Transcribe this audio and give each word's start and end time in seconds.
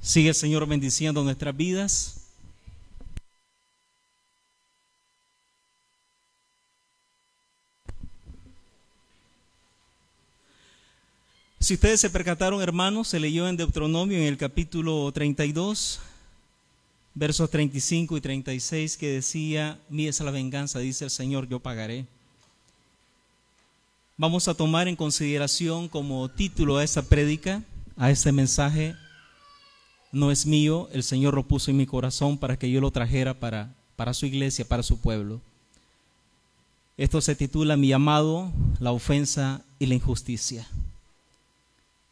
Sigue 0.00 0.30
el 0.30 0.34
Señor 0.34 0.66
bendiciendo 0.66 1.22
nuestras 1.22 1.56
vidas. 1.56 2.18
Si 11.60 11.74
ustedes 11.74 12.00
se 12.00 12.08
percataron, 12.08 12.62
hermanos, 12.62 13.08
se 13.08 13.18
leyó 13.18 13.48
en 13.48 13.56
Deuteronomio 13.56 14.16
en 14.16 14.24
el 14.24 14.38
capítulo 14.38 15.10
32, 15.12 16.00
versos 17.14 17.50
35 17.50 18.16
y 18.16 18.20
36, 18.20 18.96
que 18.96 19.08
decía, 19.08 19.78
mía 19.90 20.08
es 20.08 20.20
la 20.20 20.30
venganza, 20.30 20.78
dice 20.78 21.04
el 21.04 21.10
Señor, 21.10 21.48
yo 21.48 21.58
pagaré. 21.58 22.06
Vamos 24.16 24.48
a 24.48 24.54
tomar 24.54 24.86
en 24.88 24.96
consideración 24.96 25.88
como 25.88 26.30
título 26.30 26.78
a 26.78 26.84
esa 26.84 27.02
prédica, 27.02 27.62
a 27.96 28.10
ese 28.10 28.30
mensaje, 28.32 28.94
no 30.12 30.30
es 30.30 30.46
mío, 30.46 30.88
el 30.92 31.02
Señor 31.02 31.34
lo 31.34 31.46
puso 31.46 31.70
en 31.70 31.76
mi 31.76 31.86
corazón 31.86 32.38
para 32.38 32.58
que 32.58 32.70
yo 32.70 32.80
lo 32.80 32.90
trajera 32.90 33.34
para, 33.34 33.74
para 33.96 34.14
su 34.14 34.26
iglesia, 34.26 34.66
para 34.66 34.82
su 34.82 34.98
pueblo. 34.98 35.40
Esto 36.96 37.20
se 37.20 37.36
titula 37.36 37.76
Mi 37.76 37.88
llamado, 37.88 38.50
la 38.80 38.92
ofensa 38.92 39.62
y 39.78 39.86
la 39.86 39.94
injusticia. 39.94 40.66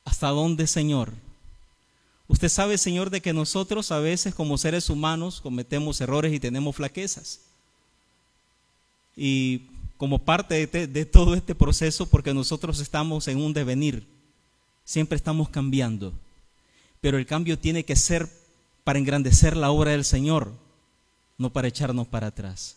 ¿Hasta 0.05 0.29
dónde, 0.29 0.66
Señor? 0.66 1.12
Usted 2.29 2.48
sabe, 2.48 2.79
Señor, 2.79 3.11
de 3.11 3.21
que 3.21 3.33
nosotros 3.33 3.91
a 3.91 3.99
veces 3.99 4.35
como 4.35 4.59
seres 4.59 4.91
humanos 4.91 5.41
cometemos 5.41 6.01
errores 6.01 6.33
y 6.33 6.41
tenemos 6.41 6.77
flaquezas. 6.77 7.41
Y 9.16 9.63
como 9.97 10.19
parte 10.19 10.66
de, 10.66 10.87
de, 10.87 11.07
todo 11.07 11.35
este 11.35 11.55
proceso, 11.55 12.07
porque 12.07 12.35
nosotros 12.35 12.80
estamos 12.80 13.27
en 13.29 13.38
un 13.38 13.55
devenir, 13.55 14.07
siempre 14.85 15.16
estamos 15.16 15.49
cambiando 15.49 16.13
pero 17.01 17.19
el 17.19 17.27
cambio 17.27 17.59
tiene 17.59 17.85
que 17.85 17.97
ser 17.97 18.29
para 18.85 18.99
engrandecer 18.99 19.57
la 19.57 19.71
obra 19.71 19.93
del 19.93 20.05
Señor, 20.05 20.52
no 21.38 21.51
para 21.51 21.69
echarnos 21.69 22.07
para 22.07 22.29
atrás. 22.29 22.77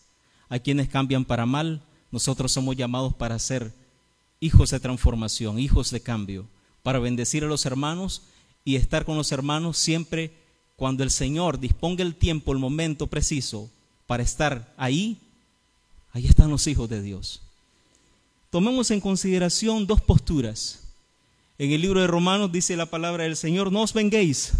Hay 0.50 0.62
quienes 0.62 0.90
cambian 0.90 1.26
para 1.26 1.46
mal, 1.46 1.82
nosotros 2.12 2.52
somos 2.52 2.76
llamados 2.76 3.14
para 3.14 3.38
ser 3.40 3.72
hijos 4.40 4.72
de 4.72 4.80
transformación, 4.80 5.60
hijos 5.60 5.92
de 5.92 6.02
cambio, 6.02 6.48
para 6.84 7.00
bendecir 7.00 7.44
a 7.44 7.48
los 7.48 7.66
hermanos 7.66 8.24
y 8.66 8.76
estar 8.76 9.06
con 9.06 9.18
los 9.18 9.32
hermanos 9.32 9.78
siempre 9.78 10.34
cuando 10.76 11.04
el 11.04 11.12
Señor 11.12 11.60
disponga 11.60 12.04
el 12.04 12.16
tiempo, 12.16 12.54
el 12.54 12.58
momento 12.58 13.08
preciso 13.08 13.70
para 14.08 14.24
estar 14.24 14.74
ahí, 14.78 15.18
ahí 16.14 16.26
están 16.26 16.50
los 16.50 16.66
hijos 16.68 16.90
de 16.90 17.02
Dios. 17.02 17.42
Tomemos 18.50 18.90
en 18.90 19.02
consideración 19.02 19.86
dos 19.86 20.02
posturas. 20.02 20.89
En 21.60 21.74
el 21.74 21.82
libro 21.82 22.00
de 22.00 22.08
Romanos 22.08 22.54
dice 22.54 22.78
la 22.78 22.86
palabra 22.86 23.26
del 23.26 23.36
Señor, 23.36 23.70
no 23.70 23.82
os 23.82 23.92
venguéis. 23.92 24.54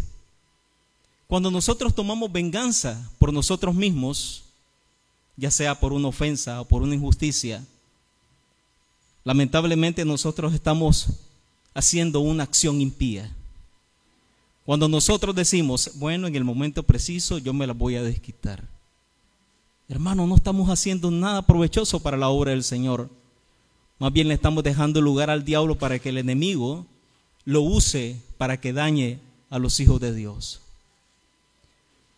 Cuando 1.28 1.50
nosotros 1.50 1.96
tomamos 1.96 2.30
venganza 2.30 3.10
por 3.18 3.32
nosotros 3.32 3.74
mismos, 3.74 4.44
ya 5.38 5.50
sea 5.50 5.80
por 5.80 5.94
una 5.94 6.10
ofensa 6.10 6.60
o 6.60 6.66
por 6.66 6.82
una 6.82 6.96
injusticia, 6.96 7.66
lamentablemente 9.24 10.04
nosotros 10.04 10.54
estamos 10.54 11.08
haciendo 11.74 12.20
una 12.20 12.44
acción 12.44 12.82
impía. 12.82 13.34
Cuando 14.66 14.90
nosotros 14.90 15.34
decimos, 15.34 15.92
bueno, 15.96 16.28
en 16.28 16.36
el 16.36 16.44
momento 16.44 16.84
preciso 16.84 17.38
yo 17.38 17.54
me 17.54 17.66
la 17.66 17.74
voy 17.74 17.96
a 17.96 18.04
desquitar. 18.04 18.68
Hermano, 19.88 20.28
no 20.28 20.36
estamos 20.36 20.70
haciendo 20.70 21.10
nada 21.10 21.44
provechoso 21.44 22.02
para 22.02 22.18
la 22.18 22.28
obra 22.28 22.52
del 22.52 22.64
Señor. 22.66 23.10
Más 24.00 24.14
bien 24.14 24.30
le 24.30 24.34
estamos 24.34 24.64
dejando 24.64 25.02
lugar 25.02 25.30
al 25.30 25.44
diablo 25.44 25.78
para 25.78 26.00
que 26.00 26.10
el 26.10 26.18
enemigo 26.18 26.86
lo 27.44 27.62
use 27.62 28.16
para 28.38 28.60
que 28.60 28.72
dañe 28.72 29.20
a 29.50 29.60
los 29.60 29.80
hijos 29.82 30.00
de 30.00 30.14
Dios. 30.16 30.62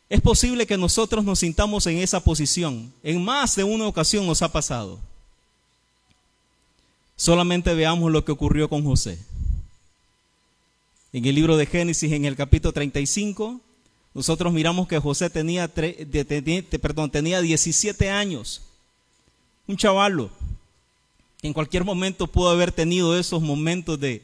Es 0.07 0.21
posible 0.21 0.67
que 0.67 0.77
nosotros 0.77 1.25
nos 1.25 1.39
sintamos 1.39 1.87
en 1.87 1.97
esa 1.97 2.23
posición. 2.23 2.93
En 3.01 3.23
más 3.23 3.55
de 3.55 3.63
una 3.63 3.87
ocasión 3.87 4.27
nos 4.27 4.41
ha 4.43 4.51
pasado. 4.51 4.99
Solamente 7.15 7.73
veamos 7.73 8.11
lo 8.11 8.23
que 8.23 8.31
ocurrió 8.31 8.69
con 8.69 8.83
José. 8.83 9.17
En 11.13 11.25
el 11.25 11.33
libro 11.33 11.57
de 11.57 11.65
Génesis, 11.65 12.11
en 12.11 12.25
el 12.25 12.35
capítulo 12.35 12.73
35, 12.73 13.59
nosotros 14.13 14.53
miramos 14.53 14.87
que 14.87 14.99
José 14.99 15.29
tenía, 15.29 15.67
perdón, 15.67 17.09
tenía 17.09 17.41
17 17.41 18.09
años. 18.09 18.61
Un 19.67 19.77
chavalo 19.77 20.29
en 21.41 21.53
cualquier 21.53 21.83
momento 21.83 22.27
pudo 22.27 22.49
haber 22.49 22.71
tenido 22.71 23.17
esos 23.17 23.41
momentos 23.41 23.99
de 23.99 24.21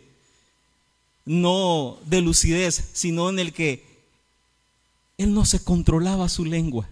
no 1.25 1.97
de 2.05 2.21
lucidez, 2.21 2.89
sino 2.93 3.29
en 3.29 3.39
el 3.39 3.53
que 3.53 3.85
él 5.17 5.33
no 5.33 5.45
se 5.45 5.63
controlaba 5.63 6.29
su 6.29 6.45
lengua 6.45 6.87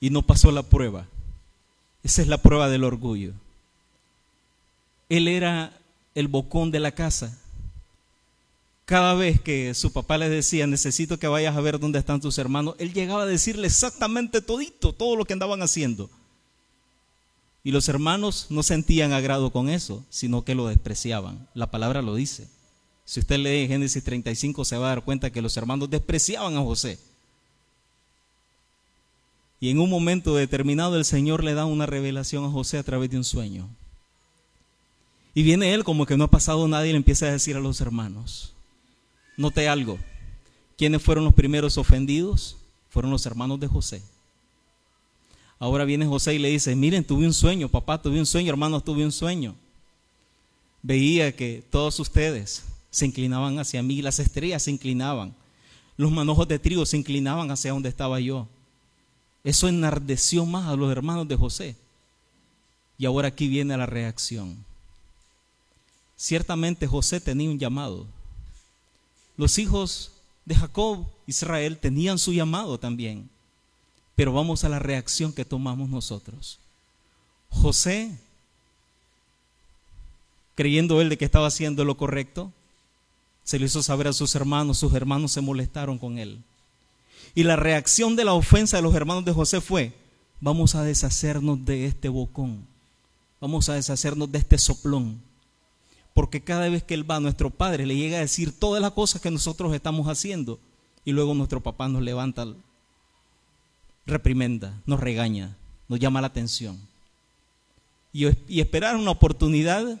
y 0.00 0.10
no 0.10 0.22
pasó 0.22 0.50
la 0.50 0.62
prueba. 0.62 1.06
Esa 2.02 2.22
es 2.22 2.28
la 2.28 2.38
prueba 2.38 2.68
del 2.68 2.84
orgullo. 2.84 3.32
Él 5.08 5.28
era 5.28 5.78
el 6.14 6.28
bocón 6.28 6.70
de 6.70 6.80
la 6.80 6.92
casa. 6.92 7.38
Cada 8.84 9.14
vez 9.14 9.40
que 9.40 9.74
su 9.74 9.92
papá 9.92 10.18
le 10.18 10.28
decía, 10.28 10.66
necesito 10.66 11.18
que 11.18 11.28
vayas 11.28 11.56
a 11.56 11.60
ver 11.60 11.78
dónde 11.78 12.00
están 12.00 12.20
tus 12.20 12.38
hermanos, 12.38 12.74
él 12.78 12.92
llegaba 12.92 13.22
a 13.22 13.26
decirle 13.26 13.68
exactamente 13.68 14.40
todito, 14.40 14.92
todo 14.92 15.14
lo 15.14 15.24
que 15.24 15.34
andaban 15.34 15.62
haciendo. 15.62 16.10
Y 17.62 17.72
los 17.72 17.88
hermanos 17.88 18.46
no 18.48 18.62
sentían 18.62 19.12
agrado 19.12 19.50
con 19.50 19.68
eso, 19.68 20.04
sino 20.08 20.44
que 20.44 20.54
lo 20.54 20.68
despreciaban. 20.68 21.48
La 21.54 21.70
palabra 21.70 22.00
lo 22.00 22.14
dice. 22.14 22.48
Si 23.04 23.20
usted 23.20 23.38
lee 23.38 23.68
Génesis 23.68 24.02
35 24.04 24.64
se 24.64 24.76
va 24.76 24.86
a 24.86 24.94
dar 24.94 25.04
cuenta 25.04 25.30
que 25.30 25.42
los 25.42 25.56
hermanos 25.56 25.90
despreciaban 25.90 26.56
a 26.56 26.62
José. 26.62 26.98
Y 29.58 29.68
en 29.68 29.78
un 29.78 29.90
momento 29.90 30.34
determinado 30.34 30.96
el 30.96 31.04
Señor 31.04 31.44
le 31.44 31.54
da 31.54 31.66
una 31.66 31.84
revelación 31.86 32.44
a 32.44 32.50
José 32.50 32.78
a 32.78 32.82
través 32.82 33.10
de 33.10 33.18
un 33.18 33.24
sueño. 33.24 33.68
Y 35.34 35.42
viene 35.42 35.74
él 35.74 35.84
como 35.84 36.06
que 36.06 36.16
no 36.16 36.24
ha 36.24 36.30
pasado 36.30 36.66
nada 36.66 36.86
y 36.86 36.92
le 36.92 36.96
empieza 36.96 37.26
a 37.26 37.32
decir 37.32 37.56
a 37.56 37.60
los 37.60 37.80
hermanos, 37.80 38.54
note 39.36 39.68
algo, 39.68 39.98
¿quiénes 40.78 41.02
fueron 41.02 41.24
los 41.24 41.34
primeros 41.34 41.78
ofendidos? 41.78 42.56
Fueron 42.88 43.10
los 43.10 43.26
hermanos 43.26 43.60
de 43.60 43.68
José. 43.68 44.02
Ahora 45.60 45.84
viene 45.84 46.06
José 46.06 46.34
y 46.34 46.38
le 46.38 46.48
dice, 46.48 46.74
miren, 46.74 47.04
tuve 47.04 47.26
un 47.26 47.34
sueño, 47.34 47.68
papá, 47.68 48.00
tuve 48.00 48.18
un 48.18 48.24
sueño, 48.24 48.48
hermanos, 48.48 48.82
tuve 48.82 49.04
un 49.04 49.12
sueño. 49.12 49.54
Veía 50.82 51.36
que 51.36 51.62
todos 51.70 52.00
ustedes 52.00 52.64
se 52.90 53.04
inclinaban 53.04 53.58
hacia 53.58 53.82
mí, 53.82 54.00
las 54.00 54.18
estrellas 54.18 54.62
se 54.62 54.70
inclinaban, 54.70 55.34
los 55.98 56.10
manojos 56.10 56.48
de 56.48 56.58
trigo 56.58 56.86
se 56.86 56.96
inclinaban 56.96 57.50
hacia 57.50 57.72
donde 57.72 57.90
estaba 57.90 58.18
yo. 58.20 58.48
Eso 59.44 59.68
enardeció 59.68 60.46
más 60.46 60.66
a 60.66 60.76
los 60.76 60.90
hermanos 60.90 61.28
de 61.28 61.36
José. 61.36 61.76
Y 62.96 63.04
ahora 63.04 63.28
aquí 63.28 63.46
viene 63.46 63.76
la 63.76 63.84
reacción. 63.84 64.64
Ciertamente 66.16 66.86
José 66.86 67.20
tenía 67.20 67.50
un 67.50 67.58
llamado. 67.58 68.06
Los 69.36 69.58
hijos 69.58 70.12
de 70.46 70.54
Jacob, 70.54 71.06
Israel, 71.26 71.76
tenían 71.76 72.18
su 72.18 72.32
llamado 72.32 72.78
también. 72.78 73.28
Pero 74.20 74.34
vamos 74.34 74.64
a 74.64 74.68
la 74.68 74.78
reacción 74.78 75.32
que 75.32 75.46
tomamos 75.46 75.88
nosotros. 75.88 76.58
José, 77.48 78.18
creyendo 80.54 81.00
él 81.00 81.08
de 81.08 81.16
que 81.16 81.24
estaba 81.24 81.46
haciendo 81.46 81.86
lo 81.86 81.96
correcto, 81.96 82.52
se 83.44 83.58
lo 83.58 83.64
hizo 83.64 83.82
saber 83.82 84.08
a 84.08 84.12
sus 84.12 84.34
hermanos, 84.34 84.76
sus 84.76 84.92
hermanos 84.92 85.32
se 85.32 85.40
molestaron 85.40 85.96
con 85.96 86.18
él. 86.18 86.42
Y 87.34 87.44
la 87.44 87.56
reacción 87.56 88.14
de 88.14 88.26
la 88.26 88.34
ofensa 88.34 88.76
de 88.76 88.82
los 88.82 88.94
hermanos 88.94 89.24
de 89.24 89.32
José 89.32 89.62
fue, 89.62 89.94
vamos 90.38 90.74
a 90.74 90.82
deshacernos 90.82 91.64
de 91.64 91.86
este 91.86 92.10
bocón, 92.10 92.66
vamos 93.40 93.70
a 93.70 93.74
deshacernos 93.76 94.30
de 94.30 94.36
este 94.36 94.58
soplón. 94.58 95.18
Porque 96.12 96.42
cada 96.42 96.68
vez 96.68 96.82
que 96.82 96.92
él 96.92 97.10
va, 97.10 97.20
nuestro 97.20 97.48
padre 97.48 97.86
le 97.86 97.96
llega 97.96 98.18
a 98.18 98.20
decir 98.20 98.52
todas 98.52 98.82
las 98.82 98.92
cosas 98.92 99.22
que 99.22 99.30
nosotros 99.30 99.72
estamos 99.72 100.08
haciendo. 100.08 100.60
Y 101.06 101.12
luego 101.12 101.32
nuestro 101.32 101.62
papá 101.62 101.88
nos 101.88 102.02
levanta 102.02 102.44
reprimenda, 104.10 104.74
nos 104.86 105.00
regaña, 105.00 105.56
nos 105.88 105.98
llama 105.98 106.20
la 106.20 106.26
atención. 106.26 106.78
Y, 108.12 108.26
esperar 108.60 108.96
una 108.96 109.12
oportunidad 109.12 110.00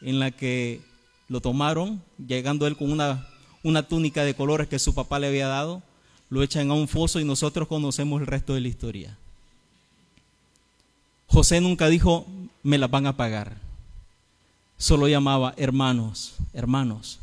en 0.00 0.18
la 0.18 0.30
que 0.30 0.80
lo 1.28 1.40
tomaron, 1.40 2.02
llegando 2.26 2.66
él 2.66 2.76
con 2.76 2.90
una, 2.90 3.26
una 3.62 3.86
túnica 3.86 4.24
de 4.24 4.34
colores 4.34 4.68
que 4.68 4.78
su 4.78 4.94
papá 4.94 5.18
le 5.18 5.28
había 5.28 5.46
dado, 5.46 5.82
lo 6.30 6.42
echan 6.42 6.70
a 6.70 6.74
un 6.74 6.88
foso 6.88 7.20
y 7.20 7.24
nosotros 7.24 7.68
conocemos 7.68 8.20
el 8.20 8.26
resto 8.26 8.54
de 8.54 8.60
la 8.60 8.68
historia. 8.68 9.16
José 11.26 11.60
nunca 11.60 11.88
dijo, 11.88 12.26
me 12.62 12.78
las 12.78 12.90
van 12.90 13.06
a 13.06 13.16
pagar. 13.16 13.56
Solo 14.78 15.08
llamaba 15.08 15.54
hermanos, 15.56 16.34
hermanos. 16.52 17.18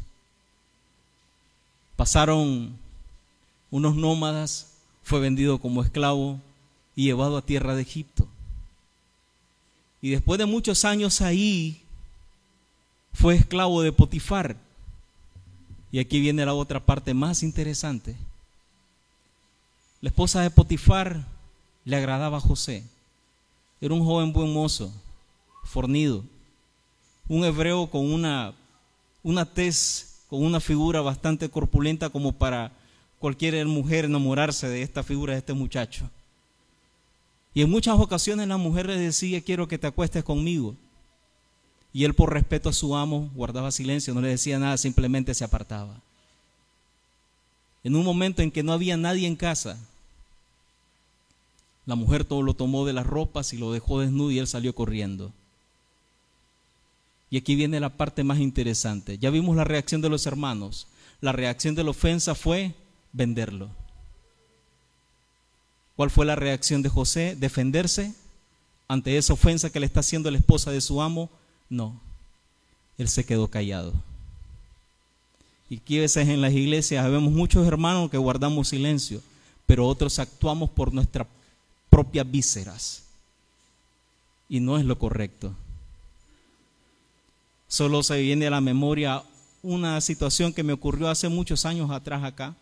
Pasaron 1.96 2.78
unos 3.72 3.96
nómadas 3.96 4.75
fue 5.06 5.20
vendido 5.20 5.60
como 5.60 5.84
esclavo 5.84 6.42
y 6.96 7.04
llevado 7.04 7.38
a 7.38 7.46
tierra 7.46 7.76
de 7.76 7.84
Egipto. 7.84 8.28
Y 10.02 10.10
después 10.10 10.40
de 10.40 10.48
muchos 10.48 10.84
años 10.84 11.22
ahí, 11.22 11.80
fue 13.14 13.36
esclavo 13.36 13.84
de 13.84 13.92
Potifar. 13.92 14.58
Y 15.92 16.00
aquí 16.00 16.20
viene 16.20 16.44
la 16.44 16.56
otra 16.56 16.84
parte 16.84 17.14
más 17.14 17.44
interesante. 17.44 18.16
La 20.02 20.10
esposa 20.10 20.42
de 20.42 20.50
Potifar 20.50 21.24
le 21.86 21.96
agradaba 21.96 22.38
a 22.38 22.42
José. 22.42 22.84
Era 23.80 23.94
un 23.94 24.04
joven 24.04 24.34
buen 24.34 24.52
mozo, 24.52 24.92
fornido, 25.66 26.24
un 27.28 27.46
hebreo 27.46 27.92
con 27.92 28.12
una, 28.12 28.56
una 29.22 29.46
tez, 29.46 30.24
con 30.32 30.44
una 30.44 30.60
figura 30.60 31.02
bastante 31.02 31.48
corpulenta 31.48 32.10
como 32.10 32.32
para 32.32 32.72
cualquier 33.20 33.66
mujer 33.66 34.06
enamorarse 34.06 34.68
de 34.68 34.82
esta 34.82 35.04
figura 35.04 35.34
de 35.34 35.40
este 35.40 35.54
muchacho. 35.54 36.10
Y 37.54 37.62
en 37.62 37.70
muchas 37.70 37.98
ocasiones 37.98 38.48
la 38.48 38.58
mujer 38.58 38.88
le 38.88 39.00
decía, 39.00 39.42
quiero 39.42 39.68
que 39.68 39.78
te 39.78 39.88
acuestes 39.88 40.24
conmigo. 40.24 40.76
Y 41.94 42.04
él 42.04 42.14
por 42.14 42.34
respeto 42.34 42.68
a 42.68 42.74
su 42.74 42.96
amo 42.96 43.32
guardaba 43.34 43.72
silencio, 43.72 44.14
no 44.14 44.20
le 44.20 44.28
decía 44.28 44.60
nada, 44.60 44.78
simplemente 44.78 45.34
se 45.34 45.46
apartaba. 45.46 46.02
En 47.86 47.96
un 47.96 48.04
momento 48.04 48.42
en 48.42 48.52
que 48.52 48.64
no 48.64 48.74
había 48.74 48.98
nadie 48.98 49.28
en 49.28 49.38
casa, 49.38 49.78
la 51.86 51.96
mujer 51.96 52.26
todo 52.26 52.42
lo 52.42 52.54
tomó 52.54 52.86
de 52.86 52.94
las 52.94 53.06
ropas 53.06 53.54
y 53.54 53.58
lo 53.58 53.72
dejó 53.72 54.02
desnudo 54.02 54.32
y 54.32 54.40
él 54.40 54.48
salió 54.48 54.76
corriendo. 54.76 55.32
Y 57.30 57.38
aquí 57.38 57.56
viene 57.56 57.80
la 57.80 57.96
parte 57.96 58.24
más 58.24 58.40
interesante. 58.40 59.18
Ya 59.18 59.30
vimos 59.30 59.56
la 59.56 59.64
reacción 59.64 60.02
de 60.02 60.10
los 60.10 60.26
hermanos. 60.26 60.88
La 61.22 61.32
reacción 61.32 61.76
de 61.76 61.84
la 61.84 61.92
ofensa 61.92 62.36
fue 62.36 62.74
venderlo. 63.16 63.70
¿Cuál 65.96 66.10
fue 66.10 66.26
la 66.26 66.36
reacción 66.36 66.82
de 66.82 66.90
José? 66.90 67.36
¿Defenderse 67.38 68.14
ante 68.88 69.18
esa 69.18 69.34
ofensa 69.34 69.70
que 69.70 69.80
le 69.80 69.86
está 69.86 70.02
haciendo 70.02 70.30
la 70.30 70.38
esposa 70.38 70.72
de 70.72 70.82
su 70.82 71.02
amo? 71.02 71.30
No, 71.70 72.00
él 72.98 73.08
se 73.08 73.26
quedó 73.26 73.48
callado. 73.48 73.94
Y 75.70 75.78
aquí 75.78 75.98
a 75.98 76.02
veces 76.02 76.28
en 76.28 76.42
las 76.42 76.54
iglesias 76.54 77.10
vemos 77.10 77.32
muchos 77.32 77.66
hermanos 77.66 78.12
que 78.12 78.18
guardamos 78.18 78.68
silencio, 78.68 79.22
pero 79.66 79.88
otros 79.88 80.20
actuamos 80.20 80.70
por 80.70 80.94
nuestras 80.94 81.28
propias 81.90 82.30
vísceras. 82.30 83.04
Y 84.50 84.60
no 84.60 84.78
es 84.78 84.86
lo 84.86 85.00
correcto. 85.00 85.56
Solo 87.68 88.04
se 88.04 88.22
viene 88.22 88.46
a 88.46 88.52
la 88.52 88.62
memoria 88.62 89.24
una 89.64 90.00
situación 90.02 90.54
que 90.54 90.62
me 90.62 90.74
ocurrió 90.74 91.10
hace 91.10 91.30
muchos 91.30 91.66
años 91.66 91.90
atrás 91.90 92.24
acá, 92.24 92.56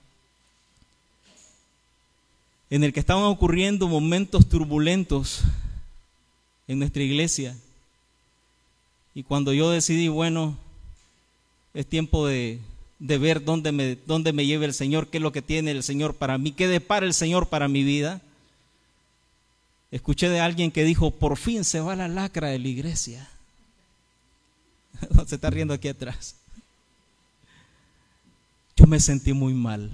en 2.74 2.84
el 2.84 2.92
que 2.92 3.00
estaban 3.00 3.26
ocurriendo 3.26 3.88
momentos 3.88 4.50
turbulentos 4.50 5.42
en 6.68 6.80
nuestra 6.80 7.04
iglesia 7.04 7.56
y 9.14 9.22
cuando 9.22 9.54
yo 9.54 9.70
decidí, 9.70 10.08
bueno, 10.08 10.58
es 11.76 11.86
tiempo 11.86 12.26
de, 12.26 12.60
ver 12.98 13.46
dónde 13.46 13.72
me, 13.72 13.96
dónde 14.08 14.34
me 14.34 14.48
lleve 14.48 14.66
el 14.66 14.74
Señor, 14.74 15.08
qué 15.08 15.18
es 15.18 15.22
lo 15.22 15.32
que 15.32 15.44
tiene 15.44 15.70
el 15.70 15.84
Señor 15.84 16.16
para 16.16 16.40
mí, 16.40 16.52
qué 16.52 16.68
depara 16.68 17.06
el 17.06 17.14
Señor 17.14 17.48
para 17.48 17.68
mi 17.68 17.84
vida. 17.84 18.22
Escuché 19.92 20.28
de 20.30 20.40
alguien 20.40 20.72
que 20.72 20.84
dijo, 20.84 21.12
por 21.12 21.38
fin 21.38 21.64
se 21.66 21.80
va 21.80 21.96
la 21.96 22.08
lacra 22.08 22.48
de 22.48 22.58
la 22.58 22.68
iglesia. 22.70 23.30
se 25.28 25.36
está 25.36 25.52
riendo 25.52 25.76
aquí 25.76 25.90
atrás. 25.90 26.38
Yo 28.76 28.88
me 28.88 29.00
sentí 29.00 29.32
muy 29.32 29.54
mal. 29.54 29.92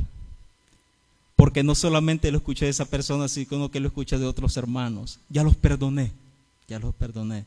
Porque 1.40 1.64
no 1.64 1.74
solamente 1.74 2.32
lo 2.32 2.40
escuché 2.40 2.66
de 2.66 2.72
esa 2.72 2.84
persona, 2.84 3.30
sino 3.30 3.72
que 3.72 3.80
lo 3.80 3.88
escuché 3.88 4.18
de 4.18 4.26
otros 4.26 4.58
hermanos. 4.58 5.20
Ya 5.30 5.42
los 5.42 5.56
perdoné, 5.56 6.12
ya 6.68 6.80
los 6.80 6.94
perdoné 6.94 7.46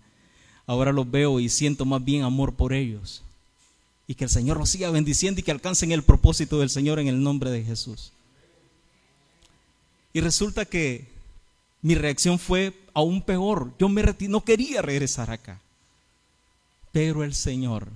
ahora 0.66 0.92
los 0.92 1.10
veo 1.10 1.40
y 1.40 1.48
siento 1.48 1.84
más 1.84 2.04
bien 2.04 2.22
amor 2.22 2.54
por 2.54 2.72
ellos. 2.72 3.22
Y 4.06 4.14
que 4.14 4.24
el 4.24 4.30
Señor 4.30 4.58
los 4.58 4.70
siga 4.70 4.90
bendiciendo 4.90 5.40
y 5.40 5.42
que 5.42 5.50
alcancen 5.50 5.92
el 5.92 6.02
propósito 6.02 6.58
del 6.58 6.70
Señor 6.70 6.98
en 6.98 7.08
el 7.08 7.22
nombre 7.22 7.50
de 7.50 7.64
Jesús. 7.64 8.12
Y 10.12 10.20
resulta 10.20 10.64
que 10.64 11.06
mi 11.80 11.94
reacción 11.94 12.38
fue 12.38 12.74
aún 12.94 13.22
peor. 13.22 13.72
Yo 13.78 13.88
me 13.88 14.02
no 14.28 14.44
quería 14.44 14.82
regresar 14.82 15.30
acá. 15.30 15.60
Pero 16.90 17.24
el 17.24 17.34
Señor 17.34 17.88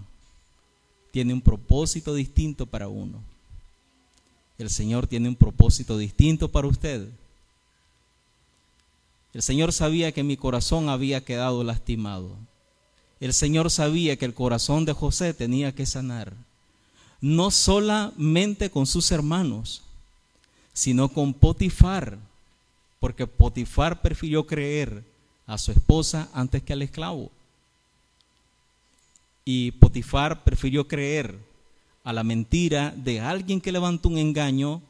tiene 1.10 1.34
un 1.34 1.43
propósito 1.43 2.14
distinto 2.14 2.66
para 2.66 2.88
uno. 2.88 3.20
El 4.58 4.70
Señor 4.70 5.06
tiene 5.06 5.29
un 5.29 5.37
propósito 5.37 5.99
distinto 5.99 6.50
para 6.50 6.67
usted. 6.67 7.08
El 9.35 9.43
Señor 9.43 9.73
sabía 9.73 10.12
que 10.12 10.23
mi 10.23 10.37
corazón 10.37 10.88
había 10.88 11.25
quedado 11.25 11.62
lastimado. 11.62 12.37
El 13.20 13.35
Señor 13.35 13.70
sabía 13.70 14.17
que 14.17 14.25
el 14.25 14.35
corazón 14.35 14.85
de 14.85 14.93
José 14.93 15.35
tenía 15.35 15.75
que 15.75 15.87
sanar, 15.87 16.32
no 17.20 17.50
solamente 17.50 18.70
con 18.70 18.87
sus 18.87 19.11
hermanos, 19.11 19.82
sino 20.73 21.08
con 21.08 21.35
Potifar, 21.35 22.19
porque 23.00 23.26
Potifar 23.26 24.03
prefirió 24.03 24.47
creer 24.47 25.05
a 25.47 25.58
su 25.58 25.70
esposa 25.70 26.29
antes 26.32 26.62
que 26.62 26.73
al 26.73 26.82
esclavo. 26.82 27.31
Y 29.44 29.70
Potifar 29.73 30.44
prefirió 30.44 30.88
creer 30.88 31.38
a 32.06 32.12
la 32.12 32.23
mentira 32.23 32.94
de 32.97 33.19
alguien 33.19 33.61
que 33.61 33.73
levantó 33.73 34.08
un 34.08 34.17
engaño 34.17 34.81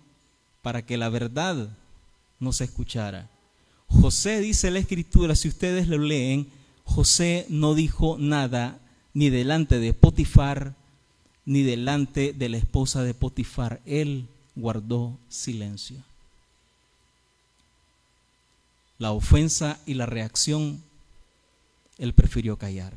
para 0.61 0.85
que 0.85 0.99
la 0.99 1.09
verdad 1.09 1.71
no 2.39 2.53
se 2.53 2.65
escuchara. 2.65 3.31
José 3.89 4.43
dice 4.43 4.71
la 4.71 4.81
escritura, 4.81 5.35
si 5.35 5.49
ustedes 5.49 5.89
lo 5.89 5.97
leen, 5.97 6.47
José 6.85 7.47
no 7.49 7.75
dijo 7.75 8.19
nada 8.19 8.79
ni 9.15 9.31
delante 9.31 9.79
de 9.79 9.95
Potifar, 9.95 10.75
ni 11.47 11.63
delante 11.63 12.35
de 12.35 12.51
la 12.51 12.59
esposa 12.59 13.03
de 13.03 13.15
Potifar. 13.15 13.81
Él 13.87 14.29
guardó 14.55 15.17
silencio. 15.31 15.97
La 18.99 19.13
ofensa 19.13 19.81
y 19.87 19.95
la 19.95 20.05
reacción, 20.05 20.83
él 21.97 22.13
prefirió 22.13 22.59
callar. 22.59 22.93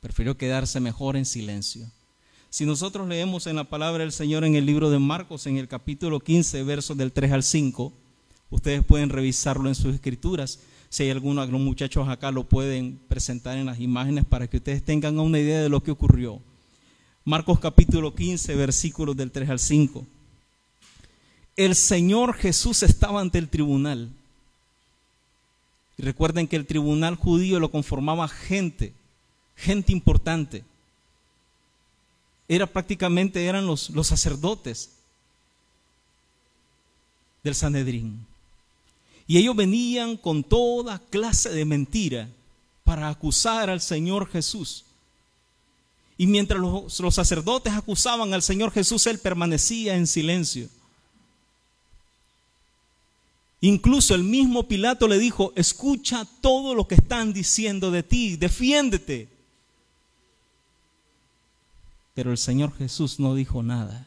Prefirió 0.00 0.38
quedarse 0.38 0.80
mejor 0.80 1.18
en 1.18 1.26
silencio. 1.26 1.86
Si 2.50 2.66
nosotros 2.66 3.06
leemos 3.06 3.46
en 3.46 3.54
la 3.54 3.62
palabra 3.62 4.02
del 4.02 4.10
Señor 4.10 4.44
en 4.44 4.56
el 4.56 4.66
libro 4.66 4.90
de 4.90 4.98
Marcos, 4.98 5.46
en 5.46 5.56
el 5.56 5.68
capítulo 5.68 6.18
15, 6.18 6.64
versos 6.64 6.96
del 6.96 7.12
3 7.12 7.30
al 7.30 7.42
5, 7.44 7.92
ustedes 8.50 8.84
pueden 8.84 9.08
revisarlo 9.08 9.68
en 9.68 9.76
sus 9.76 9.94
escrituras. 9.94 10.58
Si 10.88 11.04
hay 11.04 11.10
alguno, 11.10 11.40
algunos 11.40 11.64
muchachos 11.64 12.08
acá 12.08 12.32
lo 12.32 12.42
pueden 12.42 12.98
presentar 13.06 13.56
en 13.56 13.66
las 13.66 13.78
imágenes 13.78 14.24
para 14.24 14.48
que 14.48 14.56
ustedes 14.56 14.84
tengan 14.84 15.20
una 15.20 15.38
idea 15.38 15.62
de 15.62 15.68
lo 15.68 15.80
que 15.80 15.92
ocurrió. 15.92 16.40
Marcos 17.24 17.60
capítulo 17.60 18.16
15, 18.16 18.56
versículos 18.56 19.16
del 19.16 19.30
3 19.30 19.48
al 19.48 19.60
5. 19.60 20.04
El 21.54 21.76
Señor 21.76 22.34
Jesús 22.34 22.82
estaba 22.82 23.20
ante 23.20 23.38
el 23.38 23.48
tribunal. 23.48 24.10
Y 25.96 26.02
recuerden 26.02 26.48
que 26.48 26.56
el 26.56 26.66
tribunal 26.66 27.14
judío 27.14 27.60
lo 27.60 27.70
conformaba 27.70 28.26
gente, 28.26 28.92
gente 29.54 29.92
importante. 29.92 30.64
Era 32.52 32.66
prácticamente, 32.66 33.46
eran 33.46 33.64
los, 33.64 33.90
los 33.90 34.08
sacerdotes 34.08 34.90
del 37.44 37.54
Sanedrín. 37.54 38.26
Y 39.28 39.38
ellos 39.38 39.54
venían 39.54 40.16
con 40.16 40.42
toda 40.42 40.98
clase 40.98 41.50
de 41.50 41.64
mentira 41.64 42.28
para 42.82 43.08
acusar 43.08 43.70
al 43.70 43.80
Señor 43.80 44.28
Jesús. 44.28 44.84
Y 46.18 46.26
mientras 46.26 46.60
los, 46.60 46.98
los, 46.98 47.14
sacerdotes 47.14 47.72
acusaban 47.72 48.34
al 48.34 48.42
Señor 48.42 48.72
Jesús, 48.72 49.06
Él 49.06 49.20
permanecía 49.20 49.94
en 49.94 50.08
silencio. 50.08 50.68
Incluso 53.60 54.12
el 54.16 54.24
mismo 54.24 54.66
Pilato 54.66 55.06
le 55.06 55.20
dijo, 55.20 55.52
escucha 55.54 56.26
todo 56.40 56.74
lo 56.74 56.88
que 56.88 56.96
están 56.96 57.32
diciendo 57.32 57.92
de 57.92 58.02
ti, 58.02 58.34
defiéndete. 58.36 59.28
Pero 62.14 62.30
el 62.30 62.38
Señor 62.38 62.76
Jesús 62.76 63.20
no 63.20 63.34
dijo 63.34 63.62
nada. 63.62 64.06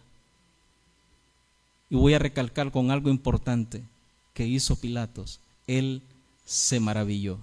Y 1.89 1.95
voy 1.95 2.13
a 2.13 2.19
recalcar 2.19 2.71
con 2.71 2.91
algo 2.91 3.09
importante 3.09 3.83
que 4.33 4.47
hizo 4.47 4.75
Pilatos, 4.75 5.39
él 5.67 6.01
se 6.45 6.79
maravilló. 6.79 7.37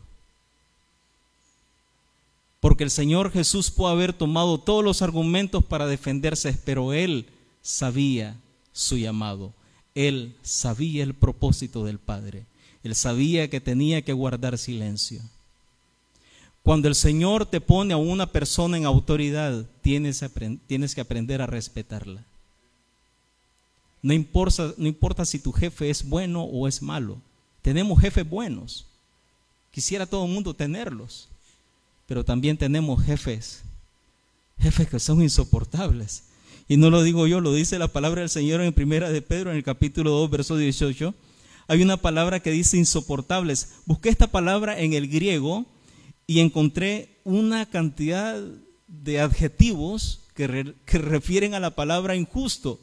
Porque 2.61 2.85
el 2.85 2.91
Señor 2.91 3.31
Jesús 3.31 3.71
pudo 3.71 3.89
haber 3.89 4.13
tomado 4.13 4.59
todos 4.59 4.85
los 4.85 5.03
argumentos 5.03 5.65
para 5.65 5.87
defenderse, 5.87 6.53
pero 6.65 6.93
él 6.93 7.27
sabía 7.63 8.37
su 8.73 8.99
llamado. 8.99 9.55
Él 9.95 10.37
sabía 10.43 11.03
el 11.03 11.15
propósito 11.15 11.85
del 11.85 11.99
Padre. 11.99 12.45
Él 12.83 12.95
sabía 12.95 13.49
que 13.49 13.61
tenía 13.61 14.03
que 14.03 14.13
guardar 14.13 14.59
silencio. 14.59 15.23
Cuando 16.71 16.87
el 16.87 16.95
Señor 16.95 17.47
te 17.47 17.61
pone 17.61 17.95
a 17.95 17.97
una 17.97 18.31
persona 18.31 18.77
en 18.77 18.85
autoridad, 18.85 19.67
tienes, 19.83 20.21
que 20.95 21.01
aprender 21.01 21.43
a 21.43 21.47
respetarla. 21.49 22.25
No 24.01 24.13
importa, 24.13 24.73
no 24.77 24.87
importa 24.87 25.25
si 25.25 25.41
tu 25.41 25.51
jefe 25.51 25.91
es 25.91 26.09
bueno 26.09 26.45
o 26.45 26.69
es 26.69 26.81
malo. 26.81 27.19
Tenemos 27.61 28.01
jefes 28.01 28.31
buenos. 28.31 28.87
Quisiera 29.73 30.07
todo 30.07 30.27
el 30.27 30.31
mundo 30.31 30.55
tenerlos. 30.55 31.29
Pero 32.07 32.25
también 32.25 32.57
tenemos 32.57 33.03
jefes, 33.03 33.63
jefes 34.61 34.89
que 34.89 35.01
son 35.01 35.23
insoportables. 35.23 36.23
Y 36.69 36.77
no 36.77 36.89
lo 36.89 37.03
digo 37.03 37.27
yo, 37.27 37.41
lo 37.41 37.53
dice 37.53 37.81
la 37.81 37.89
palabra 37.89 38.21
del 38.21 38.31
Señor 38.31 38.61
en 38.61 38.73
primera 38.73 39.11
de 39.11 39.23
Pedro 39.23 39.51
en 39.51 39.57
el 39.57 39.65
capítulo 39.65 40.13
2, 40.13 40.31
verso 40.31 40.57
18. 40.57 41.15
Hay 41.67 41.83
una 41.83 41.97
palabra 41.97 42.39
que 42.39 42.53
dice 42.53 42.77
insoportables. 42.77 43.73
Busqué 43.87 44.09
esta 44.09 44.29
palabra 44.29 44.79
en 44.79 44.93
el 44.93 45.09
griego 45.09 45.67
y 46.31 46.39
encontré 46.39 47.09
una 47.25 47.67
cantidad 47.67 48.41
de 48.87 49.21
adjetivos 49.21 50.21
que, 50.37 50.77
que 50.85 50.99
refieren 50.99 51.55
a 51.55 51.59
la 51.59 51.75
palabra 51.75 52.15
injusto. 52.15 52.79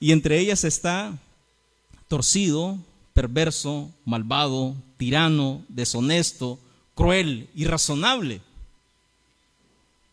Y 0.00 0.12
entre 0.12 0.38
ellas 0.38 0.64
está 0.64 1.18
torcido, 2.08 2.78
perverso, 3.12 3.90
malvado, 4.06 4.74
tirano, 4.96 5.62
deshonesto, 5.68 6.58
cruel, 6.94 7.50
irrazonable. 7.54 8.40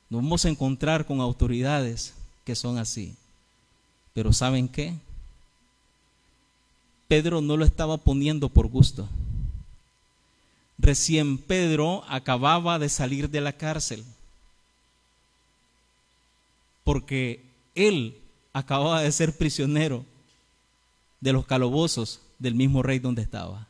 Nos 0.09 0.21
vamos 0.21 0.43
a 0.43 0.49
encontrar 0.49 1.05
con 1.05 1.21
autoridades 1.21 2.13
que 2.43 2.57
son 2.57 2.77
así. 2.77 3.15
Pero 4.13 4.33
¿saben 4.33 4.67
qué? 4.67 4.95
Pedro 7.07 7.39
no 7.39 7.55
lo 7.55 7.63
estaba 7.63 7.95
poniendo 7.95 8.49
por 8.49 8.67
gusto. 8.67 9.07
Recién 10.77 11.37
Pedro 11.37 12.03
acababa 12.07 12.79
de 12.79 12.89
salir 12.89 13.29
de 13.29 13.41
la 13.41 13.53
cárcel. 13.53 14.03
Porque 16.83 17.43
él 17.73 18.17
acababa 18.53 19.01
de 19.01 19.11
ser 19.11 19.37
prisionero 19.37 20.05
de 21.21 21.33
los 21.33 21.45
calabozos 21.45 22.21
del 22.39 22.55
mismo 22.55 22.83
rey 22.83 22.99
donde 22.99 23.21
estaba. 23.21 23.67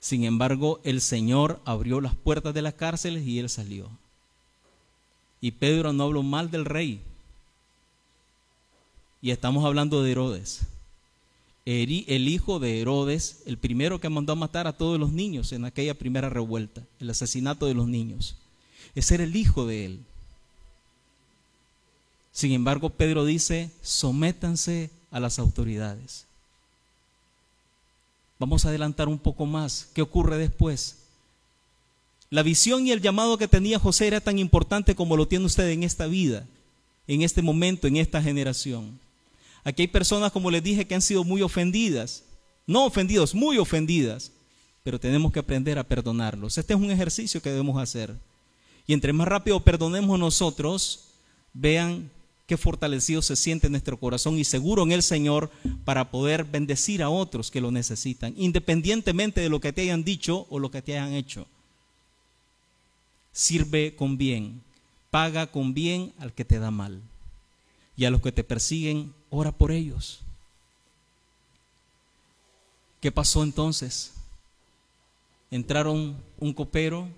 Sin 0.00 0.24
embargo, 0.24 0.80
el 0.82 1.00
Señor 1.00 1.60
abrió 1.64 2.00
las 2.00 2.14
puertas 2.14 2.52
de 2.52 2.62
las 2.62 2.74
cárceles 2.74 3.24
y 3.24 3.38
él 3.38 3.48
salió. 3.48 3.88
Y 5.40 5.52
Pedro 5.52 5.92
no 5.92 6.04
habló 6.04 6.22
mal 6.22 6.50
del 6.50 6.64
rey. 6.64 7.00
Y 9.20 9.30
estamos 9.30 9.64
hablando 9.64 10.02
de 10.02 10.10
Herodes. 10.10 10.62
El 11.64 12.28
hijo 12.28 12.58
de 12.58 12.80
Herodes, 12.80 13.42
el 13.46 13.56
primero 13.56 14.00
que 14.00 14.08
mandó 14.08 14.32
a 14.32 14.36
matar 14.36 14.66
a 14.66 14.76
todos 14.76 14.98
los 14.98 15.12
niños 15.12 15.52
en 15.52 15.64
aquella 15.64 15.94
primera 15.94 16.28
revuelta, 16.28 16.82
el 16.98 17.10
asesinato 17.10 17.66
de 17.66 17.74
los 17.74 17.86
niños. 17.86 18.36
Ese 18.94 19.14
era 19.14 19.24
el 19.24 19.36
hijo 19.36 19.66
de 19.66 19.84
él. 19.84 20.00
Sin 22.32 22.52
embargo, 22.52 22.90
Pedro 22.90 23.24
dice, 23.24 23.70
sométanse 23.82 24.90
a 25.10 25.20
las 25.20 25.38
autoridades. 25.38 26.26
Vamos 28.38 28.64
a 28.64 28.70
adelantar 28.70 29.06
un 29.06 29.18
poco 29.18 29.46
más. 29.46 29.88
¿Qué 29.94 30.02
ocurre 30.02 30.38
después? 30.38 30.96
La 32.28 32.42
visión 32.42 32.86
y 32.86 32.90
el 32.90 33.02
llamado 33.02 33.38
que 33.38 33.46
tenía 33.46 33.78
José 33.78 34.08
era 34.08 34.20
tan 34.20 34.38
importante 34.38 34.96
como 34.96 35.16
lo 35.16 35.28
tiene 35.28 35.44
usted 35.44 35.68
en 35.68 35.84
esta 35.84 36.06
vida, 36.06 36.46
en 37.06 37.22
este 37.22 37.42
momento, 37.42 37.86
en 37.86 37.98
esta 37.98 38.20
generación. 38.20 38.98
Aquí 39.64 39.82
hay 39.82 39.88
personas, 39.88 40.32
como 40.32 40.50
les 40.50 40.62
dije, 40.62 40.86
que 40.86 40.94
han 40.94 41.02
sido 41.02 41.24
muy 41.24 41.42
ofendidas. 41.42 42.24
No 42.66 42.84
ofendidos, 42.84 43.34
muy 43.34 43.58
ofendidas. 43.58 44.32
Pero 44.82 44.98
tenemos 44.98 45.32
que 45.32 45.38
aprender 45.38 45.78
a 45.78 45.84
perdonarlos. 45.84 46.58
Este 46.58 46.74
es 46.74 46.80
un 46.80 46.90
ejercicio 46.90 47.40
que 47.40 47.50
debemos 47.50 47.80
hacer. 47.80 48.14
Y 48.86 48.92
entre 48.92 49.12
más 49.12 49.28
rápido 49.28 49.60
perdonemos 49.60 50.18
nosotros, 50.18 51.08
vean 51.52 52.10
qué 52.46 52.56
fortalecido 52.56 53.22
se 53.22 53.36
siente 53.36 53.70
nuestro 53.70 53.98
corazón 53.98 54.38
y 54.38 54.44
seguro 54.44 54.82
en 54.82 54.92
el 54.92 55.02
Señor 55.02 55.50
para 55.84 56.10
poder 56.10 56.44
bendecir 56.44 57.02
a 57.02 57.08
otros 57.08 57.50
que 57.50 57.60
lo 57.60 57.70
necesitan, 57.70 58.34
independientemente 58.36 59.40
de 59.40 59.48
lo 59.48 59.60
que 59.60 59.72
te 59.72 59.82
hayan 59.82 60.04
dicho 60.04 60.46
o 60.50 60.58
lo 60.58 60.70
que 60.70 60.82
te 60.82 60.98
hayan 60.98 61.14
hecho. 61.14 61.46
Sirve 63.32 63.94
con 63.94 64.18
bien, 64.18 64.60
paga 65.10 65.46
con 65.46 65.72
bien 65.72 66.12
al 66.18 66.32
que 66.32 66.44
te 66.44 66.58
da 66.58 66.70
mal. 66.70 67.00
Y 67.96 68.04
a 68.04 68.10
los 68.10 68.20
que 68.20 68.32
te 68.32 68.44
persiguen, 68.44 69.14
ora 69.32 69.50
por 69.50 69.72
ellos. 69.72 70.20
¿Qué 73.00 73.10
pasó 73.10 73.42
entonces? 73.42 74.12
Entraron 75.50 76.16
un 76.38 76.52
copero 76.52 77.08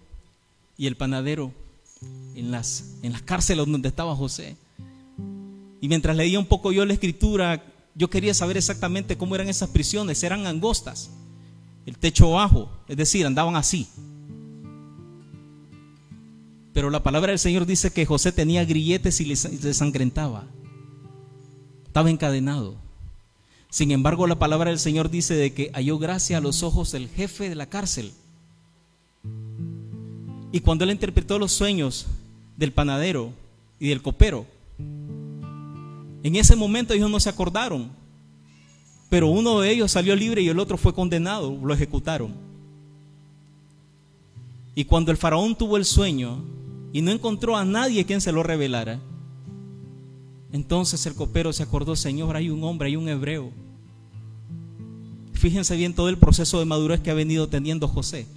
y 0.78 0.86
el 0.86 0.96
panadero 0.96 1.52
en 2.34 2.50
las, 2.50 2.94
en 3.02 3.12
las 3.12 3.22
cárceles 3.22 3.66
donde 3.66 3.88
estaba 3.88 4.16
José. 4.16 4.56
Y 5.80 5.88
mientras 5.88 6.16
leía 6.16 6.38
un 6.38 6.46
poco 6.46 6.72
yo 6.72 6.86
la 6.86 6.94
escritura, 6.94 7.62
yo 7.94 8.08
quería 8.08 8.32
saber 8.32 8.56
exactamente 8.56 9.18
cómo 9.18 9.34
eran 9.34 9.48
esas 9.48 9.68
prisiones. 9.68 10.22
Eran 10.22 10.46
angostas, 10.46 11.10
el 11.84 11.98
techo 11.98 12.30
bajo, 12.30 12.70
es 12.88 12.96
decir, 12.96 13.26
andaban 13.26 13.56
así. 13.56 13.88
Pero 16.72 16.90
la 16.90 17.02
palabra 17.02 17.30
del 17.30 17.38
Señor 17.40 17.66
dice 17.66 17.92
que 17.92 18.06
José 18.06 18.30
tenía 18.32 18.64
grilletes 18.64 19.20
y 19.20 19.26
le 19.26 19.74
sangrentaba. 19.74 20.46
Estaba 21.94 22.10
encadenado. 22.10 22.74
Sin 23.70 23.92
embargo, 23.92 24.26
la 24.26 24.34
palabra 24.34 24.70
del 24.70 24.80
Señor 24.80 25.10
dice 25.10 25.34
de 25.34 25.54
que 25.54 25.70
halló 25.74 25.96
gracia 25.96 26.38
a 26.38 26.40
los 26.40 26.64
ojos 26.64 26.90
del 26.90 27.08
jefe 27.08 27.48
de 27.48 27.54
la 27.54 27.66
cárcel. 27.66 28.10
Y 30.50 30.58
cuando 30.58 30.82
él 30.82 30.90
interpretó 30.90 31.38
los 31.38 31.52
sueños 31.52 32.06
del 32.56 32.72
panadero 32.72 33.30
y 33.78 33.90
del 33.90 34.02
copero, 34.02 34.44
en 34.76 36.34
ese 36.34 36.56
momento 36.56 36.94
ellos 36.94 37.08
no 37.08 37.20
se 37.20 37.28
acordaron, 37.28 37.92
pero 39.08 39.28
uno 39.28 39.60
de 39.60 39.70
ellos 39.70 39.92
salió 39.92 40.16
libre 40.16 40.42
y 40.42 40.48
el 40.48 40.58
otro 40.58 40.76
fue 40.76 40.92
condenado, 40.92 41.56
lo 41.62 41.72
ejecutaron. 41.72 42.34
Y 44.74 44.84
cuando 44.84 45.12
el 45.12 45.16
faraón 45.16 45.54
tuvo 45.54 45.76
el 45.76 45.84
sueño 45.84 46.42
y 46.92 47.02
no 47.02 47.12
encontró 47.12 47.56
a 47.56 47.64
nadie 47.64 48.04
quien 48.04 48.20
se 48.20 48.32
lo 48.32 48.42
revelara, 48.42 48.98
entonces 50.54 51.04
el 51.06 51.16
copero 51.16 51.52
se 51.52 51.64
acordó, 51.64 51.96
Señor, 51.96 52.36
hay 52.36 52.48
un 52.48 52.62
hombre, 52.62 52.86
hay 52.86 52.94
un 52.94 53.08
hebreo. 53.08 53.50
Fíjense 55.32 55.74
bien 55.74 55.94
todo 55.94 56.08
el 56.08 56.16
proceso 56.16 56.60
de 56.60 56.64
madurez 56.64 57.00
que 57.00 57.10
ha 57.10 57.14
venido 57.14 57.48
teniendo 57.48 57.88
José. 57.88 58.28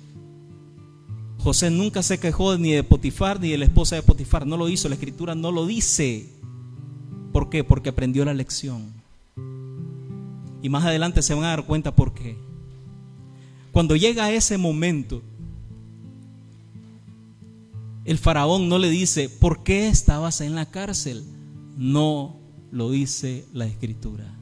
José 1.37 1.69
nunca 1.69 2.01
se 2.01 2.19
quejó 2.19 2.57
ni 2.57 2.71
de 2.71 2.81
Potifar 2.81 3.39
ni 3.39 3.51
de 3.51 3.59
la 3.59 3.65
esposa 3.65 3.97
de 3.97 4.01
Potifar, 4.01 4.47
no 4.47 4.57
lo 4.57 4.67
hizo, 4.67 4.89
la 4.89 4.95
escritura 4.95 5.35
no 5.35 5.51
lo 5.51 5.67
dice. 5.67 6.27
¿Por 7.31 7.51
qué? 7.51 7.63
Porque 7.63 7.89
aprendió 7.89 8.25
la 8.25 8.33
lección. 8.33 8.91
Y 10.63 10.69
más 10.69 10.85
adelante 10.85 11.21
se 11.21 11.35
van 11.35 11.43
a 11.43 11.49
dar 11.49 11.67
cuenta 11.67 11.95
por 11.95 12.15
qué. 12.15 12.35
Cuando 13.71 13.95
llega 13.95 14.31
ese 14.31 14.57
momento, 14.57 15.21
el 18.05 18.17
faraón 18.17 18.69
no 18.69 18.79
le 18.79 18.89
dice, 18.89 19.29
¿por 19.29 19.61
qué 19.61 19.87
estabas 19.87 20.41
en 20.41 20.55
la 20.55 20.65
cárcel? 20.65 21.36
No 21.77 22.35
lo 22.71 22.89
dice 22.89 23.45
la 23.53 23.65
escritura. 23.65 24.33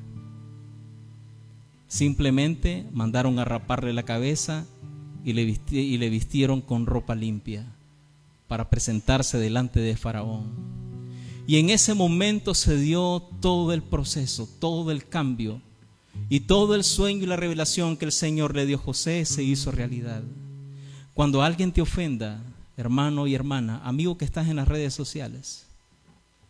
Simplemente 1.88 2.88
mandaron 2.94 3.40
a 3.40 3.46
raparle 3.46 3.94
la 3.94 4.04
cabeza 4.04 4.66
y 5.24 5.34
le, 5.34 6.10
vistieron 6.10 6.62
con 6.62 6.86
ropa 6.86 7.14
limpia 7.14 7.66
para 8.48 8.70
presentarse 8.70 9.38
delante 9.38 9.80
de 9.80 9.98
faraón. 9.98 10.46
Y 11.48 11.58
en 11.58 11.70
ese 11.70 11.94
momento 11.94 12.54
se 12.54 12.78
dio 12.78 13.24
todo 13.42 13.74
el 13.74 13.84
proceso, 13.84 14.48
todo 14.60 14.92
el 14.92 15.06
cambio. 15.08 15.62
Y 16.30 16.42
todo 16.42 16.76
el 16.76 16.86
sueño 16.86 17.24
y 17.24 17.28
la 17.28 17.36
revelación 17.36 17.98
que 17.98 18.06
el 18.06 18.12
Señor 18.12 18.56
le 18.56 18.66
dio 18.66 18.78
a 18.78 18.82
José 18.82 19.26
se 19.26 19.44
hizo 19.44 19.72
realidad. 19.72 20.24
Cuando 21.14 21.44
alguien 21.44 21.72
te 21.72 21.82
ofenda, 21.82 22.42
hermano 22.78 23.28
y 23.28 23.36
hermana, 23.36 23.82
amigo 23.84 24.18
que 24.18 24.26
estás 24.26 24.48
en 24.48 24.56
las 24.56 24.68
redes 24.68 24.94
sociales, 24.94 25.65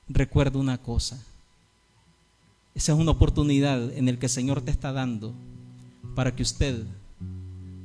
recuerda 0.07 0.59
una 0.59 0.77
cosa. 0.77 1.21
Esa 2.73 2.93
es 2.93 2.99
una 2.99 3.11
oportunidad 3.11 3.91
en 3.93 4.05
la 4.05 4.17
que 4.17 4.25
el 4.25 4.31
Señor 4.31 4.61
te 4.61 4.71
está 4.71 4.91
dando 4.91 5.33
para 6.13 6.35
que 6.35 6.43
usted 6.43 6.83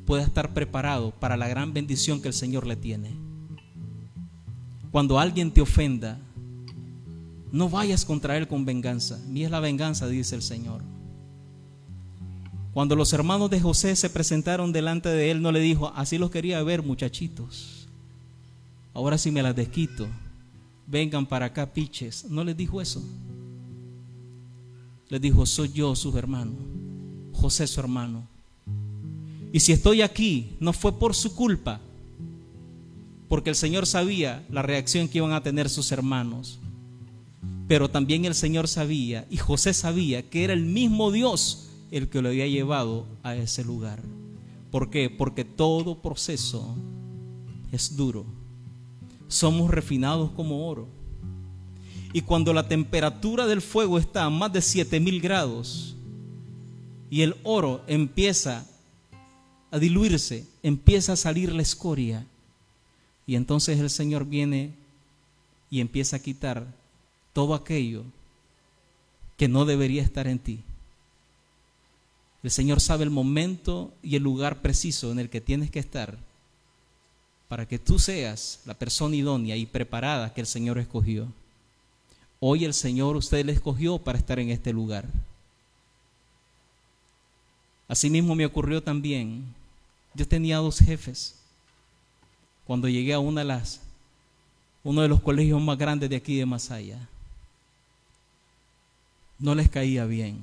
pueda 0.06 0.22
estar 0.22 0.52
preparado 0.52 1.12
para 1.12 1.36
la 1.36 1.48
gran 1.48 1.72
bendición 1.72 2.20
que 2.20 2.28
el 2.28 2.34
Señor 2.34 2.66
le 2.66 2.76
tiene. 2.76 3.10
Cuando 4.90 5.20
alguien 5.20 5.52
te 5.52 5.60
ofenda, 5.60 6.18
no 7.52 7.68
vayas 7.68 8.04
contra 8.04 8.36
él 8.36 8.48
con 8.48 8.64
venganza. 8.64 9.18
Mía 9.28 9.46
es 9.46 9.50
la 9.52 9.60
venganza, 9.60 10.08
dice 10.08 10.34
el 10.34 10.42
Señor. 10.42 10.82
Cuando 12.72 12.94
los 12.96 13.12
hermanos 13.12 13.50
de 13.50 13.60
José 13.60 13.96
se 13.96 14.10
presentaron 14.10 14.72
delante 14.72 15.08
de 15.08 15.30
él, 15.30 15.42
no 15.42 15.52
le 15.52 15.60
dijo, 15.60 15.92
así 15.94 16.18
los 16.18 16.30
quería 16.30 16.62
ver, 16.62 16.82
muchachitos. 16.82 17.88
Ahora 18.94 19.18
sí 19.18 19.30
me 19.30 19.42
las 19.42 19.56
desquito. 19.56 20.08
Vengan 20.90 21.24
para 21.24 21.46
acá, 21.46 21.72
piches. 21.72 22.24
No 22.24 22.42
les 22.42 22.56
dijo 22.56 22.80
eso. 22.80 23.02
Les 25.08 25.20
dijo, 25.20 25.46
soy 25.46 25.70
yo, 25.72 25.94
sus 25.94 26.14
hermanos. 26.16 26.56
José, 27.32 27.66
su 27.66 27.78
hermano. 27.78 28.26
Y 29.52 29.60
si 29.60 29.72
estoy 29.72 30.02
aquí, 30.02 30.56
no 30.60 30.72
fue 30.72 30.98
por 30.98 31.14
su 31.14 31.34
culpa, 31.34 31.80
porque 33.28 33.50
el 33.50 33.56
Señor 33.56 33.86
sabía 33.86 34.44
la 34.50 34.62
reacción 34.62 35.08
que 35.08 35.18
iban 35.18 35.32
a 35.32 35.42
tener 35.42 35.68
sus 35.68 35.92
hermanos. 35.92 36.58
Pero 37.68 37.88
también 37.88 38.24
el 38.24 38.34
Señor 38.34 38.66
sabía 38.66 39.26
y 39.30 39.36
José 39.36 39.72
sabía 39.74 40.28
que 40.28 40.42
era 40.42 40.52
el 40.52 40.64
mismo 40.64 41.12
Dios 41.12 41.68
el 41.92 42.08
que 42.08 42.20
lo 42.20 42.28
había 42.28 42.46
llevado 42.46 43.06
a 43.22 43.36
ese 43.36 43.64
lugar. 43.64 44.02
¿Por 44.70 44.90
qué? 44.90 45.10
Porque 45.10 45.44
todo 45.44 46.02
proceso 46.02 46.74
es 47.72 47.96
duro. 47.96 48.24
Somos 49.30 49.70
refinados 49.70 50.32
como 50.32 50.68
oro. 50.68 50.88
Y 52.12 52.22
cuando 52.22 52.52
la 52.52 52.66
temperatura 52.66 53.46
del 53.46 53.62
fuego 53.62 53.96
está 53.96 54.24
a 54.24 54.30
más 54.30 54.52
de 54.52 54.60
7000 54.60 55.20
grados 55.20 55.96
y 57.08 57.22
el 57.22 57.36
oro 57.44 57.82
empieza 57.86 58.66
a 59.70 59.78
diluirse, 59.78 60.46
empieza 60.64 61.12
a 61.12 61.16
salir 61.16 61.52
la 61.52 61.62
escoria. 61.62 62.26
Y 63.24 63.36
entonces 63.36 63.78
el 63.78 63.88
Señor 63.88 64.24
viene 64.24 64.74
y 65.70 65.80
empieza 65.80 66.16
a 66.16 66.20
quitar 66.20 66.66
todo 67.32 67.54
aquello 67.54 68.02
que 69.36 69.46
no 69.46 69.64
debería 69.64 70.02
estar 70.02 70.26
en 70.26 70.40
ti. 70.40 70.64
El 72.42 72.50
Señor 72.50 72.80
sabe 72.80 73.04
el 73.04 73.10
momento 73.10 73.94
y 74.02 74.16
el 74.16 74.24
lugar 74.24 74.60
preciso 74.60 75.12
en 75.12 75.20
el 75.20 75.30
que 75.30 75.40
tienes 75.40 75.70
que 75.70 75.78
estar 75.78 76.18
para 77.50 77.66
que 77.66 77.80
tú 77.80 77.98
seas 77.98 78.60
la 78.64 78.74
persona 78.74 79.16
idónea 79.16 79.56
y 79.56 79.66
preparada 79.66 80.32
que 80.32 80.40
el 80.40 80.46
Señor 80.46 80.78
escogió. 80.78 81.26
Hoy 82.38 82.64
el 82.64 82.72
Señor 82.72 83.16
usted 83.16 83.44
le 83.44 83.50
escogió 83.50 83.98
para 83.98 84.18
estar 84.18 84.38
en 84.38 84.50
este 84.50 84.72
lugar. 84.72 85.04
Asimismo 87.88 88.36
me 88.36 88.46
ocurrió 88.46 88.80
también, 88.80 89.44
yo 90.14 90.28
tenía 90.28 90.58
dos 90.58 90.78
jefes. 90.78 91.34
Cuando 92.68 92.88
llegué 92.88 93.14
a 93.14 93.18
una 93.18 93.40
de 93.40 93.48
las, 93.48 93.80
uno 94.84 95.02
de 95.02 95.08
los 95.08 95.20
colegios 95.20 95.60
más 95.60 95.76
grandes 95.76 96.08
de 96.08 96.14
aquí 96.14 96.36
de 96.36 96.46
Masaya, 96.46 97.08
no 99.40 99.56
les 99.56 99.68
caía 99.68 100.04
bien. 100.04 100.38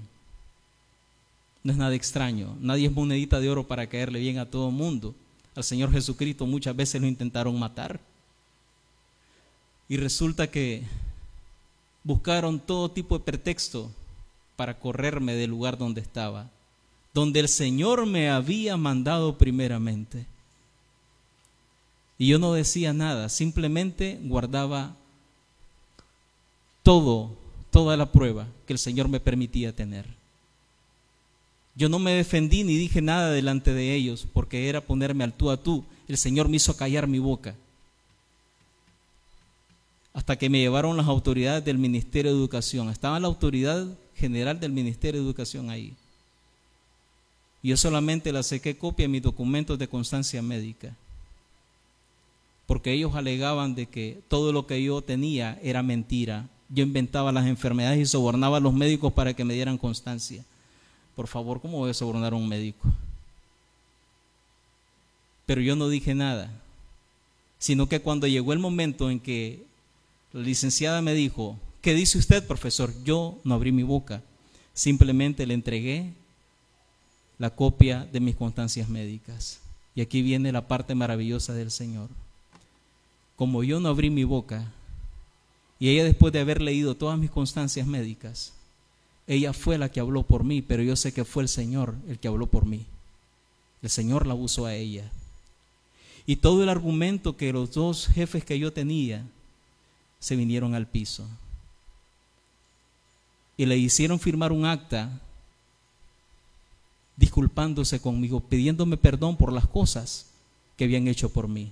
No 1.64 1.72
es 1.72 1.78
nada 1.78 1.96
extraño. 1.96 2.58
Nadie 2.60 2.88
es 2.88 2.92
monedita 2.92 3.40
de 3.40 3.50
oro 3.50 3.66
para 3.66 3.88
caerle 3.88 4.20
bien 4.20 4.40
a 4.40 4.46
todo 4.46 4.68
el 4.68 4.76
mundo. 4.76 5.16
Al 5.58 5.64
Señor 5.64 5.92
Jesucristo 5.92 6.46
muchas 6.46 6.76
veces 6.76 7.02
lo 7.02 7.08
intentaron 7.08 7.58
matar. 7.58 8.00
Y 9.90 9.98
resulta 9.98 10.52
que 10.52 10.84
buscaron 12.04 12.60
todo 12.60 12.92
tipo 12.92 13.18
de 13.18 13.26
pretexto 13.26 13.90
para 14.56 14.78
correrme 14.78 15.34
del 15.34 15.50
lugar 15.50 15.76
donde 15.76 16.00
estaba, 16.00 16.52
donde 17.12 17.40
el 17.40 17.48
Señor 17.50 18.06
me 18.06 18.30
había 18.30 18.78
mandado 18.78 19.40
primeramente. 19.40 20.28
Y 22.20 22.28
yo 22.28 22.38
no 22.38 22.54
decía 22.54 22.94
nada, 22.94 23.28
simplemente 23.28 24.20
guardaba 24.26 24.96
todo, 26.84 27.36
toda 27.72 27.98
la 27.98 28.12
prueba 28.12 28.46
que 28.68 28.74
el 28.74 28.80
Señor 28.80 29.08
me 29.08 29.20
permitía 29.20 29.76
tener. 29.76 30.17
Yo 31.77 31.89
no 31.89 32.00
me 32.00 32.12
defendí 32.12 32.63
ni 32.63 32.75
dije 32.75 33.01
nada 33.01 33.31
delante 33.31 33.72
de 33.74 33.93
ellos 33.93 34.27
porque 34.34 34.67
era 34.67 34.81
ponerme 34.81 35.24
al 35.24 35.34
tú 35.34 35.51
a 35.51 35.57
tú. 35.57 35.86
El 36.07 36.17
Señor 36.17 36.50
me 36.50 36.57
hizo 36.57 36.75
callar 36.75 37.07
mi 37.07 37.19
boca 37.19 37.55
hasta 40.17 40.36
que 40.36 40.50
me 40.50 40.57
llevaron 40.57 40.98
las 40.98 41.05
autoridades 41.05 41.63
del 41.63 41.77
Ministerio 41.77 42.31
de 42.31 42.38
Educación. 42.39 42.89
Estaba 42.89 43.19
la 43.19 43.27
autoridad 43.27 43.86
general 44.15 44.60
del 44.60 44.72
Ministerio 44.72 45.22
de 45.22 45.27
Educación 45.27 45.69
ahí. 45.69 45.93
Yo 47.62 47.77
solamente 47.77 48.34
le 48.34 48.41
saqué 48.41 48.75
copia 48.75 49.03
de 49.03 49.10
mis 49.10 49.22
documentos 49.22 49.77
de 49.77 49.88
constancia 49.88 50.41
médica. 50.41 50.96
Porque 52.65 52.93
ellos 52.93 53.13
alegaban 53.13 53.75
de 53.75 53.86
que 53.86 54.19
todo 54.27 54.51
lo 54.51 54.65
que 54.65 54.81
yo 54.81 55.03
tenía 55.03 55.60
era 55.62 55.84
mentira. 55.84 56.50
Yo 56.69 56.81
inventaba 56.81 57.31
las 57.31 57.46
enfermedades 57.46 58.00
y 58.00 58.05
sobornaba 58.07 58.57
a 58.57 58.62
los 58.62 58.74
médicos 58.74 59.13
para 59.13 59.36
que 59.36 59.46
me 59.46 59.53
dieran 59.53 59.77
constancia. 59.77 60.43
Por 61.18 61.26
favor, 61.26 61.60
¿cómo 61.60 61.80
voy 61.80 61.90
a 61.90 61.96
sobornar 61.96 62.34
a 62.34 62.36
un 62.36 62.48
médico? 62.48 62.88
Pero 65.48 65.62
yo 65.62 65.76
no 65.76 65.90
dije 65.90 66.14
nada, 66.14 66.52
sino 67.58 67.90
que 67.90 68.02
cuando 68.02 68.28
llegó 68.28 68.54
el 68.54 68.60
momento 68.60 69.10
en 69.10 69.20
que 69.20 69.66
la 70.32 70.42
licenciada 70.42 71.02
me 71.02 71.16
dijo, 71.16 71.58
¿qué 71.82 71.96
dice 71.96 72.20
usted, 72.20 72.46
profesor? 72.46 72.94
Yo 73.04 73.40
no 73.44 73.56
abrí 73.56 73.72
mi 73.72 73.82
boca, 73.82 74.22
simplemente 74.76 75.48
le 75.48 75.56
entregué 75.56 76.14
la 77.40 77.50
copia 77.50 78.08
de 78.14 78.20
mis 78.20 78.36
constancias 78.36 78.88
médicas. 78.88 79.60
Y 79.96 80.01
aquí 80.01 80.22
viene 80.22 80.51
la 80.51 80.68
parte 80.68 80.94
maravillosa 80.94 81.53
del 81.53 81.72
Señor. 81.72 82.10
Como 83.38 83.64
yo 83.64 83.80
no 83.80 83.90
abrí 83.90 84.12
mi 84.12 84.24
boca, 84.24 84.72
y 85.80 85.90
ella 85.90 86.03
después 86.03 86.32
de 86.32 86.42
haber 86.42 86.62
leído 86.62 86.96
todas 86.96 87.18
mis 87.18 87.32
constancias 87.32 87.88
médicas, 87.88 88.53
ella 89.27 89.51
fue 89.51 89.77
la 89.77 89.90
que 89.90 90.00
habló 90.00 90.24
por 90.24 90.46
mí, 90.46 90.61
pero 90.61 90.81
yo 90.81 90.96
sé 90.96 91.13
que 91.13 91.25
fue 91.25 91.44
el 91.44 91.50
Señor 91.50 91.96
el 92.07 92.18
que 92.18 92.29
habló 92.29 92.48
por 92.48 92.66
mí. 92.66 92.85
El 93.81 93.90
Señor 93.90 94.25
la 94.25 94.33
usó 94.33 94.66
a 94.66 94.74
ella. 94.74 95.11
Y 96.25 96.37
todo 96.37 96.63
el 96.63 96.70
argumento 96.70 97.35
que 97.35 97.53
los 97.53 97.74
dos 97.74 98.07
jefes 98.07 98.44
que 98.46 98.57
yo 98.57 98.72
tenía 98.72 99.25
se 100.20 100.35
vinieron 100.35 100.74
al 100.75 100.87
piso. 100.87 101.27
Y 103.57 103.66
le 103.66 103.77
hicieron 103.77 104.20
firmar 104.20 104.51
un 104.51 104.66
acta 104.66 105.22
disculpándose 107.18 108.00
conmigo, 108.00 108.40
pidiéndome 108.40 108.96
perdón 108.96 109.35
por 109.35 109.51
las 109.51 109.68
cosas 109.68 110.27
que 110.77 110.85
habían 110.85 111.07
hecho 111.07 111.29
por 111.29 111.48
mí. 111.48 111.72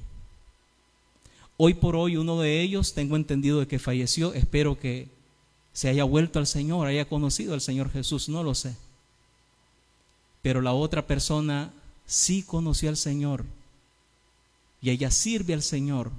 Hoy 1.58 1.76
por 1.76 1.96
hoy 1.96 2.18
uno 2.18 2.42
de 2.42 2.62
ellos 2.62 2.94
tengo 2.94 3.16
entendido 3.16 3.60
de 3.60 3.68
que 3.68 3.80
falleció, 3.80 4.34
espero 4.34 4.78
que 4.78 5.08
se 5.76 5.90
haya 5.90 6.06
vuelto 6.06 6.40
al 6.40 6.48
Señor, 6.48 6.88
haya 6.88 7.04
conocido 7.04 7.54
al 7.54 7.60
Señor 7.60 7.92
Jesús, 7.92 8.30
no 8.30 8.44
lo 8.44 8.56
sé. 8.56 8.78
Pero 10.42 10.62
la 10.62 10.72
otra 10.72 11.06
persona 11.06 11.74
sí 12.06 12.44
conoció 12.44 12.88
al 12.88 12.96
Señor 12.96 13.44
y 14.82 14.92
ella 14.92 15.12
sirve 15.12 15.54
al 15.54 15.62
Señor 15.62 16.12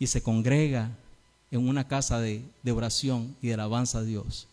y 0.00 0.08
se 0.08 0.24
congrega 0.24 0.90
en 1.52 1.68
una 1.68 1.86
casa 1.86 2.18
de, 2.18 2.42
de 2.64 2.72
oración 2.72 3.36
y 3.40 3.46
de 3.46 3.54
alabanza 3.54 3.98
a 3.98 4.02
Dios. 4.02 4.48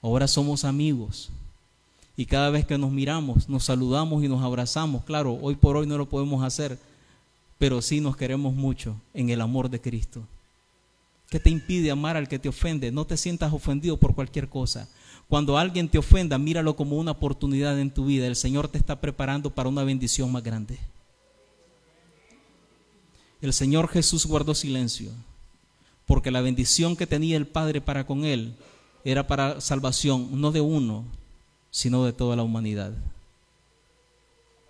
Ahora 0.00 0.26
somos 0.26 0.64
amigos 0.64 1.28
y 2.16 2.24
cada 2.24 2.48
vez 2.48 2.64
que 2.64 2.78
nos 2.78 2.90
miramos, 2.90 3.50
nos 3.50 3.64
saludamos 3.64 4.24
y 4.24 4.28
nos 4.28 4.42
abrazamos. 4.42 5.04
Claro, 5.04 5.38
hoy 5.42 5.56
por 5.56 5.76
hoy 5.76 5.86
no 5.86 5.98
lo 5.98 6.08
podemos 6.08 6.42
hacer, 6.42 6.78
pero 7.58 7.82
sí 7.82 8.00
nos 8.00 8.16
queremos 8.16 8.54
mucho 8.54 8.96
en 9.12 9.28
el 9.28 9.42
amor 9.42 9.68
de 9.68 9.78
Cristo. 9.78 10.22
¿Qué 11.28 11.38
te 11.38 11.50
impide 11.50 11.90
amar 11.90 12.16
al 12.16 12.28
que 12.28 12.38
te 12.38 12.48
ofende? 12.48 12.90
No 12.90 13.06
te 13.06 13.16
sientas 13.16 13.52
ofendido 13.52 13.98
por 13.98 14.14
cualquier 14.14 14.48
cosa. 14.48 14.88
Cuando 15.28 15.58
alguien 15.58 15.88
te 15.88 15.98
ofenda, 15.98 16.38
míralo 16.38 16.74
como 16.74 16.96
una 16.96 17.10
oportunidad 17.10 17.78
en 17.78 17.90
tu 17.90 18.06
vida. 18.06 18.26
El 18.26 18.36
Señor 18.36 18.68
te 18.68 18.78
está 18.78 19.00
preparando 19.00 19.50
para 19.54 19.68
una 19.68 19.84
bendición 19.84 20.32
más 20.32 20.42
grande. 20.42 20.78
El 23.42 23.52
Señor 23.52 23.88
Jesús 23.88 24.26
guardó 24.26 24.54
silencio 24.54 25.12
porque 26.08 26.30
la 26.30 26.40
bendición 26.40 26.96
que 26.96 27.06
tenía 27.06 27.36
el 27.36 27.46
Padre 27.46 27.82
para 27.82 28.06
con 28.06 28.24
él 28.24 28.54
era 29.04 29.26
para 29.26 29.60
salvación, 29.60 30.40
no 30.40 30.50
de 30.50 30.62
uno, 30.62 31.04
sino 31.70 32.04
de 32.06 32.14
toda 32.14 32.34
la 32.34 32.42
humanidad. 32.42 32.94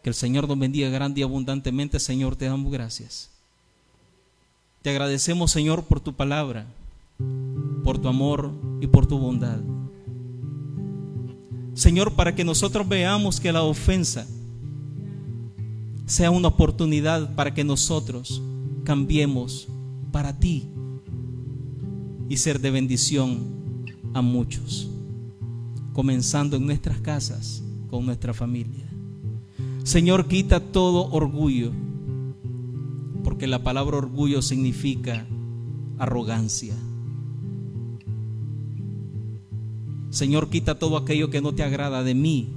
Que 0.03 0.11
el 0.11 0.15
Señor 0.15 0.49
nos 0.49 0.59
bendiga 0.59 0.91
grande 0.91 1.21
y 1.21 1.23
abundantemente, 1.23 2.01
Señor, 2.01 2.35
te 2.35 2.47
damos 2.47 2.73
gracias. 2.73 3.31
Te 4.83 4.91
agradecemos, 4.91 5.51
Señor, 5.51 5.85
por 5.85 6.01
tu 6.01 6.15
palabra, 6.15 6.67
por 7.85 7.99
tu 7.99 8.09
amor 8.09 8.53
y 8.81 8.87
por 8.87 9.07
tu 9.07 9.19
bondad. 9.19 9.59
Señor, 11.75 12.13
para 12.13 12.35
que 12.35 12.45
nosotros 12.45 12.89
veamos 12.89 13.41
que 13.41 13.53
la 13.53 13.63
ofensa 13.63 14.27
sea 16.07 16.31
una 16.31 16.49
oportunidad 16.49 17.35
para 17.35 17.53
que 17.53 17.65
nosotros 17.65 18.41
cambiemos 18.85 19.69
para 20.11 20.39
ti 20.39 20.67
y 22.29 22.37
ser 22.37 22.61
de 22.61 22.71
bendición 22.71 23.85
a 24.15 24.23
muchos, 24.23 24.89
comenzando 25.93 26.57
en 26.57 26.67
nuestras 26.67 26.99
casas 26.99 27.63
con 27.91 28.07
nuestra 28.07 28.33
familia. 28.33 28.87
Señor, 29.85 30.29
quita 30.29 30.61
todo 30.61 31.11
orgullo, 31.11 31.73
porque 33.39 33.47
la 33.47 33.63
palabra 33.63 33.99
orgullo 33.99 34.43
significa 34.43 35.25
arrogancia. 35.97 36.75
Señor, 40.11 40.51
quita 40.51 40.81
todo 40.81 40.97
aquello 40.97 41.31
que 41.31 41.41
no 41.41 41.55
te 41.55 41.63
agrada 41.63 42.03
de 42.03 42.17
mí 42.17 42.49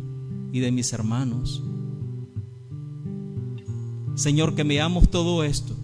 y 0.52 0.60
de 0.60 0.72
mis 0.72 0.92
hermanos. 0.92 1.62
Señor, 4.16 4.56
que 4.56 4.64
veamos 4.64 5.08
todo 5.12 5.44
esto 5.44 5.76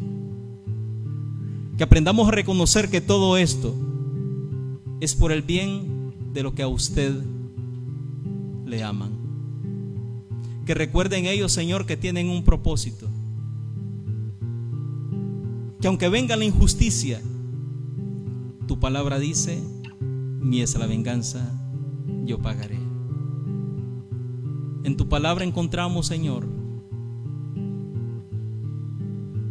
que 1.78 1.84
aprendamos 1.84 2.28
a 2.28 2.32
reconocer 2.32 2.90
que 2.90 3.00
todo 3.00 3.38
esto 3.38 3.76
es 5.00 5.14
por 5.14 5.32
el 5.32 5.44
bien 5.44 6.12
de 6.34 6.42
lo 6.42 6.56
que 6.56 6.64
a 6.64 6.68
usted 6.68 7.14
le 8.66 8.82
aman. 8.82 9.12
Que 10.66 10.74
recuerden 10.74 11.28
ellos, 11.28 11.52
Señor, 11.52 11.86
que 11.86 11.98
tienen 11.98 12.32
un 12.32 12.44
propósito. 12.44 13.08
Que 15.82 15.88
aunque 15.88 16.10
venga 16.10 16.36
la 16.36 16.46
injusticia, 16.46 17.22
tu 18.68 18.80
palabra 18.80 19.20
dice, 19.20 19.62
mi 20.00 20.62
es 20.62 20.78
la 20.78 20.88
venganza, 20.88 21.52
yo 22.26 22.40
pagaré. 22.40 22.80
En 24.84 24.98
tu 24.98 25.08
palabra 25.10 25.44
encontramos, 25.46 26.08
Señor, 26.08 26.48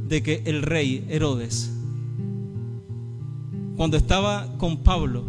de 0.09 0.23
que 0.23 0.43
el 0.47 0.63
rey 0.63 1.05
Herodes 1.09 1.73
cuando 3.77 3.99
estaba 3.99 4.57
con 4.57 4.79
Pablo, 4.79 5.25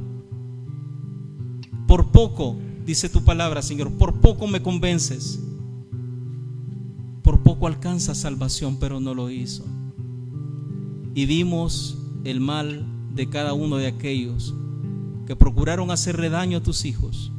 por 1.86 2.12
poco, 2.12 2.56
dice 2.86 3.10
tu 3.10 3.24
palabra, 3.24 3.62
Señor, 3.62 3.92
por 3.92 4.22
poco 4.22 4.48
me 4.48 4.62
convences, 4.62 5.40
por 7.24 7.44
poco 7.44 7.68
alcanza 7.68 8.16
salvación, 8.16 8.78
pero 8.80 9.02
no 9.02 9.14
lo 9.14 9.30
hizo. 9.30 9.66
Y 11.18 11.26
vimos 11.26 11.98
el 12.26 12.40
mal 12.40 12.86
de 13.16 13.28
cada 13.28 13.54
uno 13.54 13.78
de 13.78 13.88
aquellos 13.88 14.54
que 15.26 15.36
procuraron 15.36 15.90
hacerle 15.90 16.30
daño 16.30 16.60
a 16.60 16.62
tus 16.62 16.86
hijos. 16.86 17.32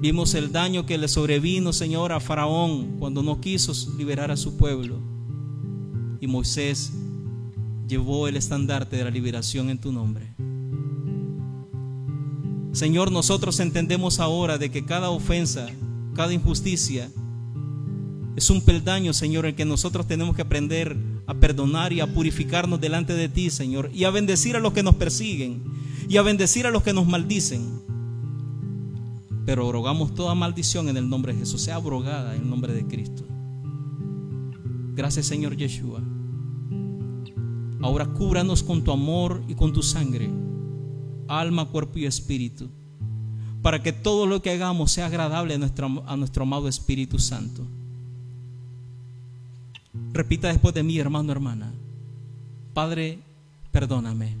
Vimos 0.00 0.34
el 0.34 0.52
daño 0.52 0.86
que 0.86 0.96
le 0.96 1.08
sobrevino, 1.08 1.72
Señor, 1.72 2.12
a 2.12 2.20
Faraón 2.20 2.94
cuando 3.00 3.24
no 3.24 3.40
quiso 3.40 3.72
liberar 3.98 4.30
a 4.30 4.36
su 4.36 4.56
pueblo. 4.56 5.00
Y 6.20 6.28
Moisés 6.28 6.92
llevó 7.88 8.28
el 8.28 8.36
estandarte 8.36 8.98
de 8.98 9.02
la 9.02 9.10
liberación 9.10 9.68
en 9.68 9.80
tu 9.80 9.90
nombre. 9.90 10.36
Señor, 12.70 13.10
nosotros 13.10 13.58
entendemos 13.58 14.20
ahora 14.20 14.58
de 14.58 14.70
que 14.70 14.84
cada 14.84 15.10
ofensa, 15.10 15.66
cada 16.14 16.32
injusticia, 16.32 17.10
es 18.36 18.48
un 18.48 18.60
peldaño, 18.60 19.12
Señor, 19.12 19.44
en 19.44 19.56
que 19.56 19.64
nosotros 19.64 20.06
tenemos 20.06 20.36
que 20.36 20.42
aprender 20.42 21.13
a 21.26 21.34
perdonar 21.34 21.92
y 21.92 22.00
a 22.00 22.06
purificarnos 22.06 22.80
delante 22.80 23.14
de 23.14 23.28
ti, 23.28 23.50
Señor, 23.50 23.90
y 23.94 24.04
a 24.04 24.10
bendecir 24.10 24.56
a 24.56 24.60
los 24.60 24.72
que 24.72 24.82
nos 24.82 24.96
persiguen 24.96 25.62
y 26.08 26.16
a 26.16 26.22
bendecir 26.22 26.66
a 26.66 26.70
los 26.70 26.82
que 26.82 26.92
nos 26.92 27.06
maldicen. 27.06 27.82
Pero 29.46 29.70
rogamos 29.72 30.14
toda 30.14 30.34
maldición 30.34 30.88
en 30.88 30.96
el 30.96 31.08
nombre 31.08 31.32
de 31.32 31.40
Jesús, 31.40 31.62
sea 31.62 31.76
abrogada 31.76 32.34
en 32.34 32.42
el 32.42 32.50
nombre 32.50 32.72
de 32.72 32.86
Cristo. 32.86 33.24
Gracias, 34.94 35.26
Señor 35.26 35.56
Yeshua. 35.56 36.00
Ahora 37.82 38.06
cúbranos 38.06 38.62
con 38.62 38.82
tu 38.82 38.92
amor 38.92 39.42
y 39.48 39.54
con 39.54 39.72
tu 39.72 39.82
sangre, 39.82 40.30
alma, 41.28 41.66
cuerpo 41.66 41.98
y 41.98 42.06
espíritu, 42.06 42.70
para 43.60 43.82
que 43.82 43.92
todo 43.92 44.26
lo 44.26 44.40
que 44.40 44.50
hagamos 44.50 44.92
sea 44.92 45.06
agradable 45.06 45.54
a 45.54 45.58
nuestro, 45.58 46.02
a 46.06 46.16
nuestro 46.16 46.44
amado 46.44 46.68
Espíritu 46.68 47.18
Santo. 47.18 47.66
Repita 50.12 50.48
después 50.48 50.74
de 50.74 50.82
mí, 50.82 50.98
hermano, 50.98 51.32
hermana. 51.32 51.72
Padre, 52.72 53.18
perdóname. 53.70 54.34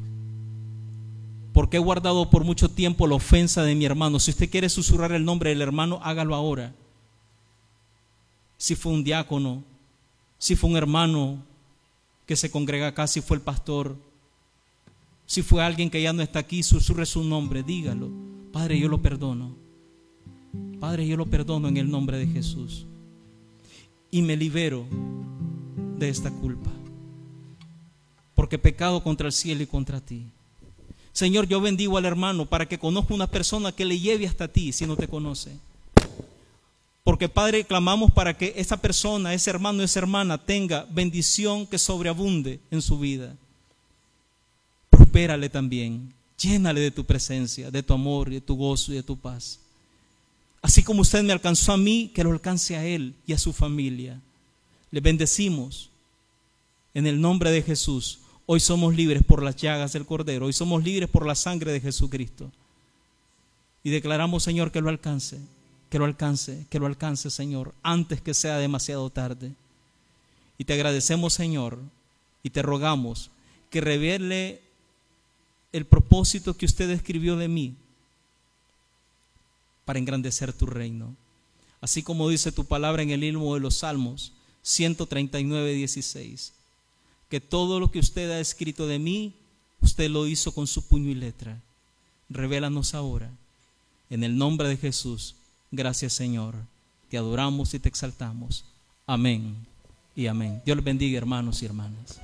Porque 1.52 1.76
he 1.76 1.80
guardado 1.80 2.28
por 2.30 2.44
mucho 2.44 2.68
tiempo 2.68 3.06
la 3.06 3.14
ofensa 3.14 3.62
de 3.62 3.74
mi 3.74 3.84
hermano. 3.84 4.18
Si 4.18 4.32
usted 4.32 4.50
quiere 4.50 4.68
susurrar 4.68 5.12
el 5.12 5.24
nombre 5.24 5.50
del 5.50 5.62
hermano, 5.62 6.00
hágalo 6.02 6.34
ahora. 6.34 6.74
Si 8.56 8.74
fue 8.74 8.92
un 8.92 9.04
diácono, 9.04 9.62
si 10.38 10.56
fue 10.56 10.70
un 10.70 10.76
hermano, 10.76 11.38
que 12.26 12.36
se 12.36 12.50
congrega 12.50 12.88
acá, 12.88 13.06
si 13.06 13.20
fue 13.20 13.36
el 13.36 13.42
pastor, 13.42 13.96
si 15.26 15.42
fue 15.42 15.62
alguien 15.62 15.90
que 15.90 16.02
ya 16.02 16.12
no 16.12 16.22
está 16.22 16.40
aquí, 16.40 16.62
susurre 16.62 17.06
su 17.06 17.22
nombre, 17.22 17.62
dígalo. 17.62 18.10
Padre, 18.52 18.78
yo 18.78 18.88
lo 18.88 19.00
perdono. 19.00 19.54
Padre, 20.80 21.06
yo 21.06 21.16
lo 21.16 21.26
perdono 21.26 21.68
en 21.68 21.76
el 21.76 21.90
nombre 21.90 22.18
de 22.18 22.26
Jesús. 22.26 22.86
Y 24.10 24.22
me 24.22 24.36
libero 24.36 24.86
de 26.04 26.10
esta 26.10 26.30
culpa. 26.30 26.70
Porque 28.34 28.58
pecado 28.58 29.02
contra 29.02 29.26
el 29.26 29.32
cielo 29.32 29.62
y 29.62 29.66
contra 29.66 30.00
ti. 30.00 30.26
Señor, 31.12 31.46
yo 31.46 31.60
bendigo 31.60 31.96
al 31.96 32.04
hermano 32.04 32.46
para 32.46 32.66
que 32.66 32.78
conozca 32.78 33.14
una 33.14 33.28
persona 33.28 33.72
que 33.72 33.84
le 33.84 33.98
lleve 33.98 34.26
hasta 34.26 34.48
ti 34.48 34.72
si 34.72 34.86
no 34.86 34.96
te 34.96 35.06
conoce. 35.06 35.52
Porque 37.04 37.28
Padre, 37.28 37.64
clamamos 37.64 38.10
para 38.10 38.36
que 38.36 38.54
esa 38.56 38.78
persona, 38.78 39.34
ese 39.34 39.50
hermano, 39.50 39.82
esa 39.82 40.00
hermana 40.00 40.38
tenga 40.38 40.86
bendición 40.90 41.66
que 41.66 41.78
sobreabunde 41.78 42.58
en 42.70 42.82
su 42.82 42.98
vida. 42.98 43.36
Prospérale 44.90 45.48
también. 45.48 46.12
Llénale 46.38 46.80
de 46.80 46.90
tu 46.90 47.04
presencia, 47.04 47.70
de 47.70 47.82
tu 47.82 47.92
amor, 47.92 48.30
de 48.30 48.40
tu 48.40 48.56
gozo 48.56 48.92
y 48.92 48.96
de 48.96 49.02
tu 49.02 49.16
paz. 49.16 49.60
Así 50.62 50.82
como 50.82 51.02
usted 51.02 51.22
me 51.22 51.32
alcanzó 51.32 51.72
a 51.72 51.76
mí, 51.76 52.10
que 52.12 52.24
lo 52.24 52.32
alcance 52.32 52.74
a 52.74 52.84
él 52.84 53.14
y 53.26 53.34
a 53.34 53.38
su 53.38 53.52
familia. 53.52 54.18
Le 54.90 55.00
bendecimos 55.00 55.90
en 56.94 57.06
el 57.06 57.20
nombre 57.20 57.50
de 57.50 57.62
Jesús. 57.62 58.20
Hoy 58.46 58.60
somos 58.60 58.94
libres 58.94 59.22
por 59.22 59.42
las 59.42 59.56
llagas 59.56 59.92
del 59.92 60.06
Cordero. 60.06 60.46
Hoy 60.46 60.52
somos 60.52 60.82
libres 60.82 61.10
por 61.10 61.26
la 61.26 61.34
sangre 61.34 61.72
de 61.72 61.80
Jesucristo. 61.80 62.50
Y 63.82 63.90
declaramos, 63.90 64.42
Señor, 64.42 64.72
que 64.72 64.80
lo 64.80 64.88
alcance 64.88 65.38
que 65.94 66.00
lo 66.00 66.06
alcance, 66.06 66.66
que 66.70 66.80
lo 66.80 66.86
alcance, 66.86 67.30
Señor, 67.30 67.72
antes 67.84 68.20
que 68.20 68.34
sea 68.34 68.58
demasiado 68.58 69.10
tarde. 69.10 69.52
Y 70.58 70.64
te 70.64 70.72
agradecemos, 70.72 71.34
Señor, 71.34 71.78
y 72.42 72.50
te 72.50 72.62
rogamos 72.62 73.30
que 73.70 73.80
revele 73.80 74.60
el 75.72 75.86
propósito 75.86 76.56
que 76.56 76.66
usted 76.66 76.90
escribió 76.90 77.36
de 77.36 77.46
mí 77.46 77.76
para 79.84 80.00
engrandecer 80.00 80.52
tu 80.52 80.66
reino. 80.66 81.14
Así 81.80 82.02
como 82.02 82.28
dice 82.28 82.50
tu 82.50 82.64
palabra 82.64 83.04
en 83.04 83.10
el 83.10 83.22
himno 83.22 83.54
de 83.54 83.60
los 83.60 83.76
Salmos 83.76 84.32
139, 84.62 85.74
16, 85.74 86.54
que 87.34 87.40
todo 87.40 87.80
lo 87.80 87.90
que 87.90 87.98
usted 87.98 88.30
ha 88.30 88.38
escrito 88.38 88.86
de 88.86 89.00
mí, 89.00 89.34
usted 89.80 90.08
lo 90.08 90.28
hizo 90.28 90.54
con 90.54 90.68
su 90.68 90.86
puño 90.86 91.10
y 91.10 91.16
letra. 91.16 91.60
Revélanos 92.28 92.94
ahora, 92.94 93.28
en 94.08 94.22
el 94.22 94.38
nombre 94.38 94.68
de 94.68 94.76
Jesús 94.76 95.34
Gracias 95.72 96.12
Señor. 96.12 96.54
Te 97.10 97.18
adoramos 97.18 97.74
y 97.74 97.80
te 97.80 97.88
exaltamos. 97.88 98.64
Amén 99.04 99.66
y 100.14 100.28
amén. 100.28 100.62
Dios 100.64 100.76
les 100.76 100.84
bendiga 100.84 101.18
hermanos 101.18 101.60
y 101.60 101.66
hermanas. 101.66 102.20